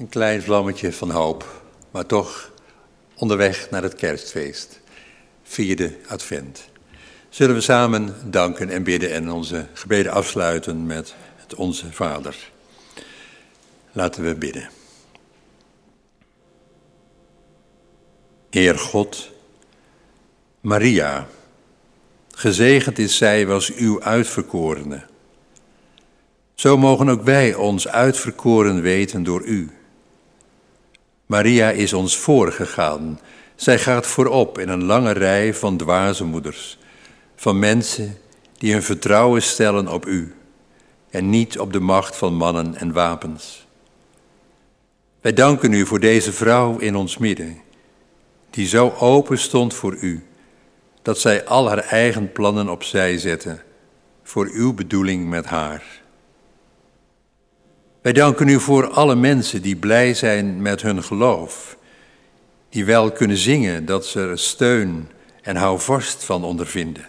Klein 0.09 0.43
vlammetje 0.43 0.93
van 0.93 1.11
hoop, 1.11 1.63
maar 1.91 2.07
toch 2.07 2.51
onderweg 3.15 3.71
naar 3.71 3.83
het 3.83 3.95
kerstfeest. 3.95 4.81
Vierde 5.43 5.97
advent. 6.07 6.69
Zullen 7.29 7.55
we 7.55 7.61
samen 7.61 8.15
danken 8.31 8.71
en 8.71 8.83
bidden 8.83 9.13
en 9.13 9.31
onze 9.31 9.67
gebeden 9.73 10.13
afsluiten 10.13 10.87
met 10.87 11.15
het 11.37 11.55
Onze 11.55 11.93
Vader. 11.93 12.51
Laten 13.93 14.25
we 14.25 14.35
bidden. 14.35 14.69
Heer 18.51 18.79
God, 18.79 19.31
Maria, 20.61 21.27
gezegend 22.31 22.99
is 22.99 23.17
zij 23.17 23.47
was 23.47 23.75
uw 23.75 24.03
uitverkorene. 24.03 25.07
Zo 26.55 26.77
mogen 26.77 27.09
ook 27.09 27.23
wij 27.23 27.55
ons 27.55 27.89
uitverkoren 27.89 28.83
weten 28.83 29.23
door 29.23 29.45
u. 29.45 29.78
Maria 31.29 31.70
is 31.70 31.93
ons 31.93 32.16
voorgegaan. 32.16 33.20
Zij 33.55 33.79
gaat 33.79 34.07
voorop 34.07 34.59
in 34.59 34.68
een 34.68 34.85
lange 34.85 35.12
rij 35.12 35.55
van 35.55 35.76
dwaze 35.76 36.24
moeders, 36.24 36.79
van 37.37 37.59
mensen 37.59 38.18
die 38.59 38.72
hun 38.72 38.83
vertrouwen 38.83 39.43
stellen 39.43 39.89
op 39.89 40.07
u 40.07 40.35
en 41.11 41.31
niet 41.31 41.59
op 41.59 41.72
de 41.72 41.81
macht 41.81 42.16
van 42.16 42.35
mannen 42.35 42.76
en 42.76 42.93
wapens. 42.93 43.66
Wij 45.20 45.33
danken 45.33 45.72
u 45.72 45.87
voor 45.87 46.01
deze 46.01 46.33
vrouw 46.33 46.79
in 46.79 46.97
ons 46.97 47.18
midden, 47.18 47.59
die 48.51 48.66
zo 48.66 48.95
open 48.99 49.39
stond 49.39 49.74
voor 49.74 49.97
u, 50.01 50.26
dat 51.03 51.18
zij 51.18 51.45
al 51.45 51.68
haar 51.68 51.79
eigen 51.79 52.33
plannen 52.33 52.68
opzij 52.68 53.18
zette 53.18 53.62
voor 54.22 54.51
uw 54.53 54.74
bedoeling 54.74 55.29
met 55.29 55.47
haar. 55.47 55.83
Wij 58.09 58.17
danken 58.17 58.49
u 58.49 58.61
voor 58.61 58.91
alle 58.91 59.15
mensen 59.15 59.63
die 59.63 59.77
blij 59.77 60.15
zijn 60.15 60.63
met 60.63 60.83
hun 60.83 61.03
geloof, 61.03 61.77
die 62.69 62.85
wel 62.85 63.13
kunnen 63.13 63.37
zingen 63.37 63.85
dat 63.85 64.07
ze 64.07 64.21
er 64.21 64.39
steun 64.39 65.11
en 65.43 65.57
houvast 65.57 66.25
van 66.25 66.45
ondervinden. 66.45 67.09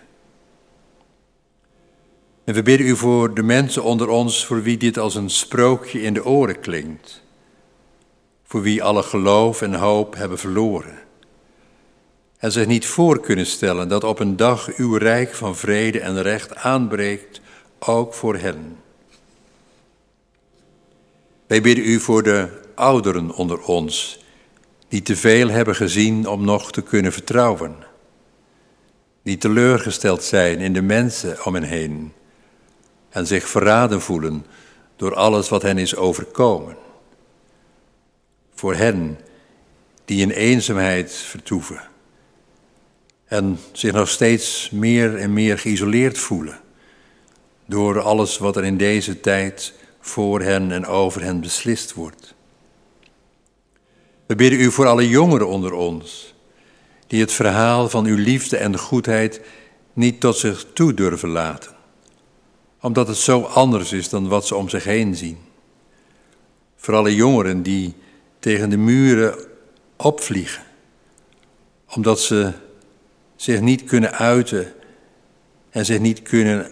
En 2.44 2.54
we 2.54 2.64
bidden 2.64 2.88
u 2.88 2.96
voor 2.96 3.34
de 3.34 3.44
mensen 3.44 3.84
onder 3.84 4.08
ons 4.08 4.46
voor 4.46 4.62
wie 4.62 4.78
dit 4.78 4.98
als 4.98 5.16
een 5.16 5.30
sprookje 5.30 6.02
in 6.02 6.14
de 6.14 6.26
oren 6.26 6.60
klinkt, 6.60 7.24
voor 8.44 8.62
wie 8.62 8.84
alle 8.84 9.04
geloof 9.04 9.62
en 9.62 9.74
hoop 9.74 10.16
hebben 10.16 10.38
verloren 10.38 11.00
en 12.38 12.52
zich 12.52 12.66
niet 12.66 12.86
voor 12.86 13.20
kunnen 13.20 13.46
stellen 13.46 13.88
dat 13.88 14.04
op 14.04 14.20
een 14.20 14.36
dag 14.36 14.76
uw 14.76 14.96
rijk 14.96 15.34
van 15.34 15.56
vrede 15.56 16.00
en 16.00 16.22
recht 16.22 16.56
aanbreekt, 16.56 17.42
ook 17.80 18.14
voor 18.14 18.36
hen. 18.36 18.88
Wij 21.50 21.62
bidden 21.62 21.86
u 21.86 22.00
voor 22.00 22.24
de 22.24 22.48
ouderen 22.76 23.32
onder 23.32 23.62
ons, 23.62 24.20
die 24.88 25.02
te 25.02 25.16
veel 25.16 25.50
hebben 25.50 25.76
gezien 25.76 26.28
om 26.28 26.46
nog 26.46 26.72
te 26.72 26.82
kunnen 26.82 27.14
vertrouwen. 27.14 27.76
Die 29.24 29.38
teleurgesteld 29.38 30.24
zijn 30.24 30.60
in 30.60 30.74
de 30.74 30.82
mensen 30.82 31.46
om 31.46 31.54
hen 31.54 31.64
heen 31.64 32.14
en 33.10 33.28
zich 33.28 33.48
verraden 33.48 34.02
voelen 34.02 34.46
door 34.96 35.16
alles 35.16 35.50
wat 35.50 35.62
hen 35.62 35.78
is 35.78 35.96
overkomen. 35.96 36.78
Voor 38.54 38.76
hen 38.76 39.20
die 40.06 40.22
in 40.22 40.32
eenzaamheid 40.32 41.14
vertoeven 41.14 41.82
en 43.26 43.60
zich 43.72 43.92
nog 43.92 44.10
steeds 44.10 44.70
meer 44.70 45.18
en 45.18 45.34
meer 45.34 45.60
geïsoleerd 45.60 46.18
voelen 46.18 46.60
door 47.66 48.02
alles 48.02 48.38
wat 48.38 48.56
er 48.56 48.66
in 48.66 48.78
deze 48.78 49.20
tijd 49.20 49.74
voor 50.10 50.42
hen 50.42 50.72
en 50.72 50.86
over 50.86 51.24
hen 51.24 51.40
beslist 51.40 51.94
wordt. 51.94 52.36
We 54.26 54.36
bidden 54.36 54.60
u 54.60 54.72
voor 54.72 54.88
alle 54.88 55.10
jongeren 55.10 55.48
onder 55.48 55.74
ons, 55.74 56.34
die 57.08 57.22
het 57.22 57.32
verhaal 57.32 57.90
van 57.90 58.06
uw 58.06 58.18
liefde 58.18 58.58
en 58.58 58.78
goedheid 58.78 59.42
niet 59.94 60.20
tot 60.20 60.38
zich 60.38 60.66
toe 60.74 60.94
durven 60.94 61.30
laten, 61.30 61.76
omdat 62.82 63.08
het 63.08 63.18
zo 63.18 63.42
anders 63.42 63.92
is 63.92 64.10
dan 64.10 64.28
wat 64.28 64.48
ze 64.48 64.56
om 64.56 64.70
zich 64.70 64.84
heen 64.84 65.16
zien. 65.16 65.38
Voor 66.76 66.96
alle 66.96 67.16
jongeren 67.16 67.64
die 67.64 67.94
tegen 68.40 68.70
de 68.70 68.78
muren 68.78 69.36
opvliegen, 69.96 70.64
omdat 71.96 72.20
ze 72.20 72.52
zich 73.36 73.62
niet 73.62 73.84
kunnen 73.84 74.14
uiten 74.14 74.74
en 75.70 75.86
zich 75.86 76.00
niet 76.00 76.22
kunnen 76.22 76.72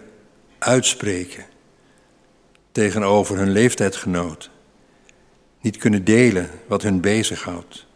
uitspreken 0.58 1.44
tegenover 2.72 3.36
hun 3.36 3.50
leeftijdsgenoten, 3.50 4.50
niet 5.60 5.76
kunnen 5.76 6.04
delen 6.04 6.50
wat 6.66 6.82
hun 6.82 7.00
bezighoudt. 7.00 7.86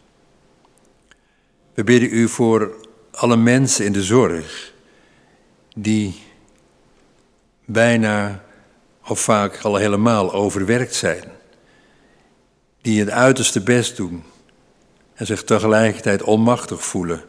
We 1.73 1.83
bidden 1.83 2.13
u 2.13 2.27
voor 2.27 2.87
alle 3.11 3.37
mensen 3.37 3.85
in 3.85 3.91
de 3.91 4.03
zorg 4.03 4.73
die 5.75 6.21
bijna 7.65 8.43
of 9.07 9.19
vaak 9.19 9.61
al 9.61 9.75
helemaal 9.75 10.33
overwerkt 10.33 10.95
zijn, 10.95 11.23
die 12.81 12.99
het 12.99 13.09
uiterste 13.09 13.61
best 13.61 13.97
doen 13.97 14.23
en 15.13 15.25
zich 15.25 15.43
tegelijkertijd 15.43 16.23
onmachtig 16.23 16.85
voelen 16.85 17.23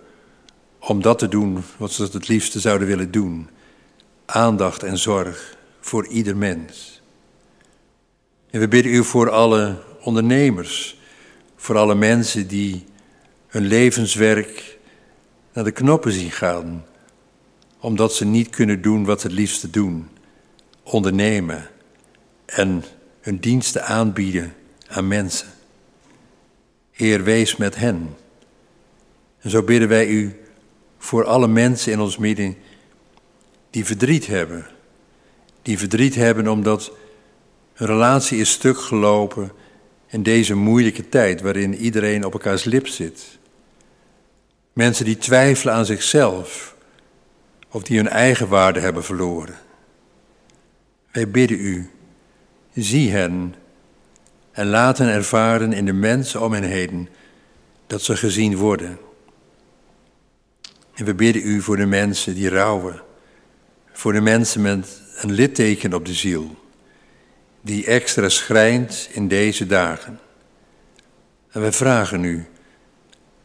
om 0.79 1.03
dat 1.03 1.19
te 1.19 1.29
doen 1.29 1.65
wat 1.77 1.93
ze 1.93 2.03
het 2.03 2.29
liefste 2.29 2.61
zouden 2.61 2.89
willen 2.89 3.11
doen. 3.11 3.49
Aandacht 4.27 4.83
en 4.83 4.99
zorg 4.99 5.57
voor 5.81 6.07
ieder 6.07 6.37
mens. 6.37 6.94
En 8.55 8.61
we 8.61 8.69
bidden 8.69 8.93
u 8.93 9.05
voor 9.05 9.31
alle 9.31 9.77
ondernemers, 10.01 10.99
voor 11.57 11.77
alle 11.77 11.95
mensen 11.95 12.47
die 12.47 12.85
hun 13.47 13.67
levenswerk 13.67 14.79
naar 15.53 15.65
de 15.65 15.71
knoppen 15.71 16.13
zien 16.13 16.31
gaan, 16.31 16.85
omdat 17.81 18.15
ze 18.15 18.25
niet 18.25 18.51
kunnen 18.51 18.83
doen 18.83 19.05
wat 19.05 19.21
ze 19.21 19.27
het 19.27 19.37
liefste 19.37 19.71
doen, 19.71 20.09
ondernemen 20.83 21.69
en 22.45 22.85
hun 23.21 23.39
diensten 23.39 23.85
aanbieden 23.85 24.55
aan 24.87 25.09
mensen. 25.09 25.49
Heer, 26.91 27.23
wees 27.23 27.57
met 27.57 27.77
hen. 27.77 28.17
En 29.41 29.51
zo 29.51 29.63
bidden 29.63 29.89
wij 29.89 30.07
u 30.09 30.41
voor 30.99 31.25
alle 31.25 31.49
mensen 31.49 31.93
in 31.93 32.01
ons 32.01 32.17
midden 32.17 32.57
die 33.71 33.85
verdriet 33.85 34.27
hebben. 34.27 34.67
Die 35.63 35.79
verdriet 35.79 36.15
hebben 36.15 36.49
omdat 36.49 36.93
hun 37.75 37.87
relatie 37.87 38.39
is 38.39 38.51
stuk 38.51 38.79
gelopen 38.79 39.53
in 40.07 40.23
deze 40.23 40.55
moeilijke 40.55 41.09
tijd 41.09 41.41
waarin 41.41 41.75
iedereen 41.75 42.25
op 42.25 42.33
elkaars 42.33 42.65
lip 42.65 42.87
zit. 42.87 43.39
Mensen 44.73 45.05
die 45.05 45.19
twijfelen 45.19 45.75
aan 45.75 45.87
zichzelf 45.87 46.77
of 47.71 47.83
die 47.83 47.97
hun 47.97 48.09
eigen 48.09 48.49
waarde 48.49 48.81
hebben 48.81 49.05
verloren. 49.05 49.55
Wij 51.13 51.31
bidden 51.31 51.59
u, 51.59 51.91
zie 52.75 53.11
hen 53.11 53.55
en 54.53 54.67
laat 54.67 54.99
hen 54.99 55.09
ervaren 55.09 55.73
in 55.73 55.85
de 55.85 55.93
mensen 55.93 56.43
om 56.43 56.53
hen 56.53 56.63
heen 56.63 57.09
dat 57.87 58.03
ze 58.03 58.17
gezien 58.17 58.57
worden. 58.57 58.99
En 60.95 61.05
we 61.05 61.15
bidden 61.15 61.47
u 61.47 61.61
voor 61.61 61.77
de 61.77 61.87
mensen 61.87 62.35
die 62.35 62.49
rouwen, 62.49 63.03
voor 63.93 64.13
de 64.13 64.21
mensen 64.21 64.63
met 64.63 65.03
een 65.17 65.33
litteken 65.33 65.95
op 65.95 66.05
de 66.05 66.15
ziel, 66.15 66.57
die 67.65 67.87
extra 67.87 68.29
schrijnt 68.29 69.09
in 69.13 69.29
deze 69.29 69.67
dagen. 69.67 70.21
En 71.51 71.63
we 71.63 71.73
vragen 71.73 72.25
u, 72.25 72.47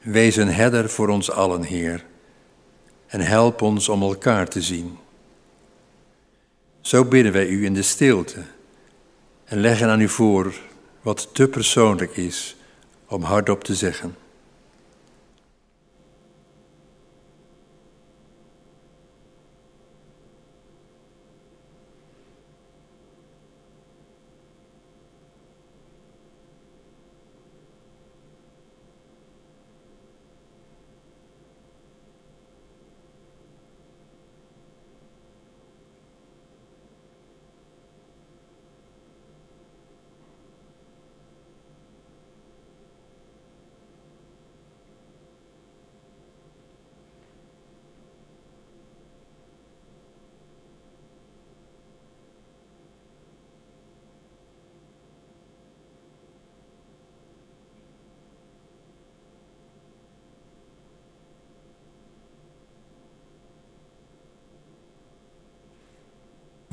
wees 0.02 0.36
een 0.36 0.52
herder 0.52 0.90
voor 0.90 1.08
ons 1.08 1.32
allen, 1.32 1.64
Heer, 1.64 2.06
en 3.08 3.20
help 3.20 3.62
ons 3.62 3.90
om 3.90 4.02
elkaar 4.02 4.48
te 4.48 4.62
zien. 4.62 4.98
Zo 6.82 7.06
bidden 7.06 7.32
wij 7.32 7.48
u 7.48 7.66
in 7.66 7.74
de 7.74 7.82
stilte 7.82 8.44
en 9.46 9.60
leggen 9.60 9.90
aan 9.90 10.02
u 10.02 10.10
voor 10.10 10.54
wat 11.02 11.30
te 11.34 11.48
persoonlijk 11.48 12.18
is 12.18 12.56
om 13.08 13.24
hardop 13.24 13.64
te 13.64 13.76
zeggen. 13.76 14.16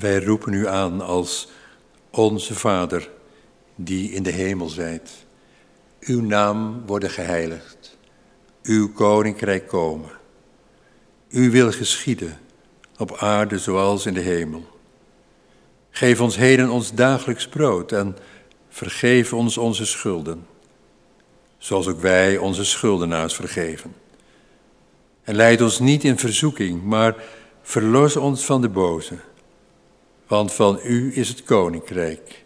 Wij 0.06 0.24
roepen 0.24 0.52
u 0.52 0.68
aan 0.68 1.00
als 1.00 1.48
onze 2.10 2.54
Vader 2.54 3.10
die 3.74 4.10
in 4.10 4.22
de 4.22 4.30
hemel 4.30 4.68
zijt. 4.68 5.10
Uw 6.00 6.22
naam 6.22 6.82
worden 6.86 7.10
geheiligd. 7.10 7.98
Uw 8.62 8.92
koninkrijk 8.92 9.68
komen. 9.68 10.10
Uw 11.30 11.50
wil 11.50 11.72
geschieden 11.72 12.38
op 12.98 13.16
aarde 13.16 13.58
zoals 13.58 14.06
in 14.06 14.14
de 14.14 14.20
hemel. 14.20 14.66
Geef 15.90 16.20
ons 16.20 16.36
heden 16.36 16.68
ons 16.68 16.94
dagelijks 16.94 17.48
brood 17.48 17.92
en 17.92 18.16
vergeef 18.68 19.32
ons 19.32 19.58
onze 19.58 19.86
schulden, 19.86 20.46
zoals 21.58 21.86
ook 21.86 22.00
wij 22.00 22.38
onze 22.38 22.64
schuldenaars 22.64 23.34
vergeven. 23.34 23.94
En 25.22 25.34
leid 25.34 25.60
ons 25.60 25.78
niet 25.78 26.04
in 26.04 26.18
verzoeking, 26.18 26.82
maar 26.82 27.14
verlos 27.62 28.16
ons 28.16 28.44
van 28.44 28.60
de 28.60 28.68
boze. 28.68 29.16
Want 30.26 30.52
van 30.52 30.80
u 30.82 31.16
is 31.16 31.28
het 31.28 31.42
koninkrijk 31.42 32.44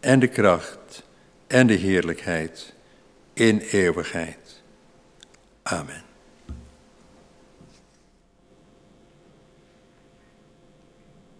en 0.00 0.20
de 0.20 0.28
kracht 0.28 1.02
en 1.46 1.66
de 1.66 1.74
heerlijkheid 1.74 2.74
in 3.32 3.58
eeuwigheid. 3.58 4.62
Amen. 5.62 6.02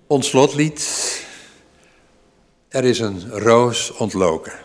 Ons 0.06 0.28
slotlied. 0.28 1.02
Er 2.68 2.84
is 2.84 2.98
een 2.98 3.30
roos 3.30 3.90
ontloken. 3.90 4.63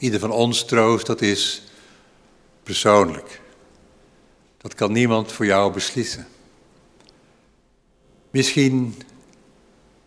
Ieder 0.00 0.20
van 0.20 0.30
ons 0.30 0.64
troost, 0.64 1.06
dat 1.06 1.20
is 1.20 1.62
persoonlijk. 2.62 3.40
Dat 4.58 4.74
kan 4.74 4.92
niemand 4.92 5.32
voor 5.32 5.46
jou 5.46 5.72
beslissen. 5.72 6.26
Misschien 8.30 9.02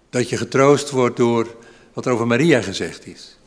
dat 0.09 0.29
je 0.29 0.37
getroost 0.37 0.89
wordt 0.89 1.17
door 1.17 1.55
wat 1.93 2.05
er 2.05 2.11
over 2.11 2.27
Maria 2.27 2.61
gezegd 2.61 3.05
is. 3.05 3.37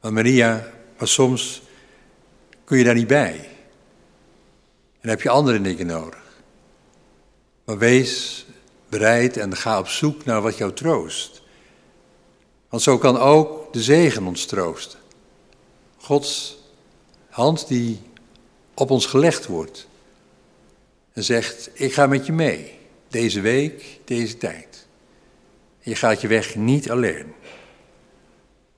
Want 0.00 0.14
Maria, 0.14 0.72
maar 0.98 1.08
soms 1.08 1.62
kun 2.64 2.78
je 2.78 2.84
daar 2.84 2.94
niet 2.94 3.06
bij. 3.06 3.48
En 5.00 5.08
heb 5.08 5.22
je 5.22 5.28
andere 5.28 5.60
dingen 5.60 5.86
nodig. 5.86 6.22
Maar 7.64 7.78
wees 7.78 8.46
bereid 8.88 9.36
en 9.36 9.56
ga 9.56 9.78
op 9.78 9.88
zoek 9.88 10.24
naar 10.24 10.42
wat 10.42 10.56
jou 10.56 10.72
troost. 10.72 11.42
Want 12.68 12.82
zo 12.82 12.98
kan 12.98 13.18
ook 13.18 13.72
de 13.72 13.82
zegen 13.82 14.26
ons 14.26 14.46
troosten. 14.46 14.98
Gods 16.04 16.58
hand 17.28 17.68
die 17.68 18.00
op 18.74 18.90
ons 18.90 19.06
gelegd 19.06 19.46
wordt. 19.46 19.86
En 21.12 21.24
zegt, 21.24 21.70
ik 21.72 21.94
ga 21.94 22.06
met 22.06 22.26
je 22.26 22.32
mee. 22.32 22.78
Deze 23.08 23.40
week, 23.40 24.00
deze 24.04 24.36
tijd. 24.36 24.86
Je 25.80 25.96
gaat 25.96 26.20
je 26.20 26.28
weg 26.28 26.54
niet 26.54 26.90
alleen. 26.90 27.34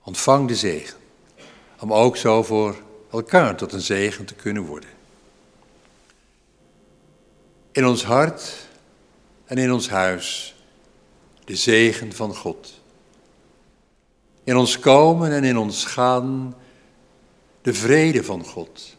Ontvang 0.03 0.47
de 0.47 0.55
zegen. 0.55 0.97
Om 1.79 1.93
ook 1.93 2.17
zo 2.17 2.43
voor 2.43 2.75
elkaar 3.11 3.55
tot 3.55 3.73
een 3.73 3.81
zegen 3.81 4.25
te 4.25 4.33
kunnen 4.33 4.63
worden. 4.63 4.89
In 7.71 7.85
ons 7.85 8.03
hart 8.03 8.67
en 9.45 9.57
in 9.57 9.71
ons 9.71 9.89
huis 9.89 10.55
de 11.45 11.55
zegen 11.55 12.13
van 12.13 12.35
God. 12.35 12.81
In 14.43 14.57
ons 14.57 14.79
komen 14.79 15.31
en 15.31 15.43
in 15.43 15.57
ons 15.57 15.85
gaan 15.85 16.55
de 17.67 17.73
vrede 17.73 18.23
van 18.23 18.45
God. 18.45 18.95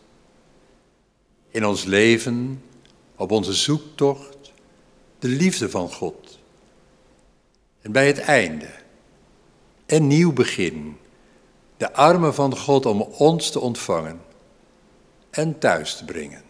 In 1.50 1.66
ons 1.66 1.84
leven, 1.84 2.62
op 3.16 3.30
onze 3.30 3.52
zoektocht, 3.52 4.52
de 5.18 5.28
liefde 5.28 5.70
van 5.70 5.92
God. 5.92 6.38
En 7.80 7.92
bij 7.92 8.06
het 8.06 8.18
einde, 8.18 8.68
een 9.86 10.06
nieuw 10.06 10.32
begin, 10.32 10.96
de 11.76 11.92
armen 11.92 12.34
van 12.34 12.56
God 12.56 12.86
om 12.86 13.00
ons 13.00 13.50
te 13.50 13.60
ontvangen 13.60 14.20
en 15.30 15.58
thuis 15.58 15.96
te 15.96 16.04
brengen. 16.04 16.42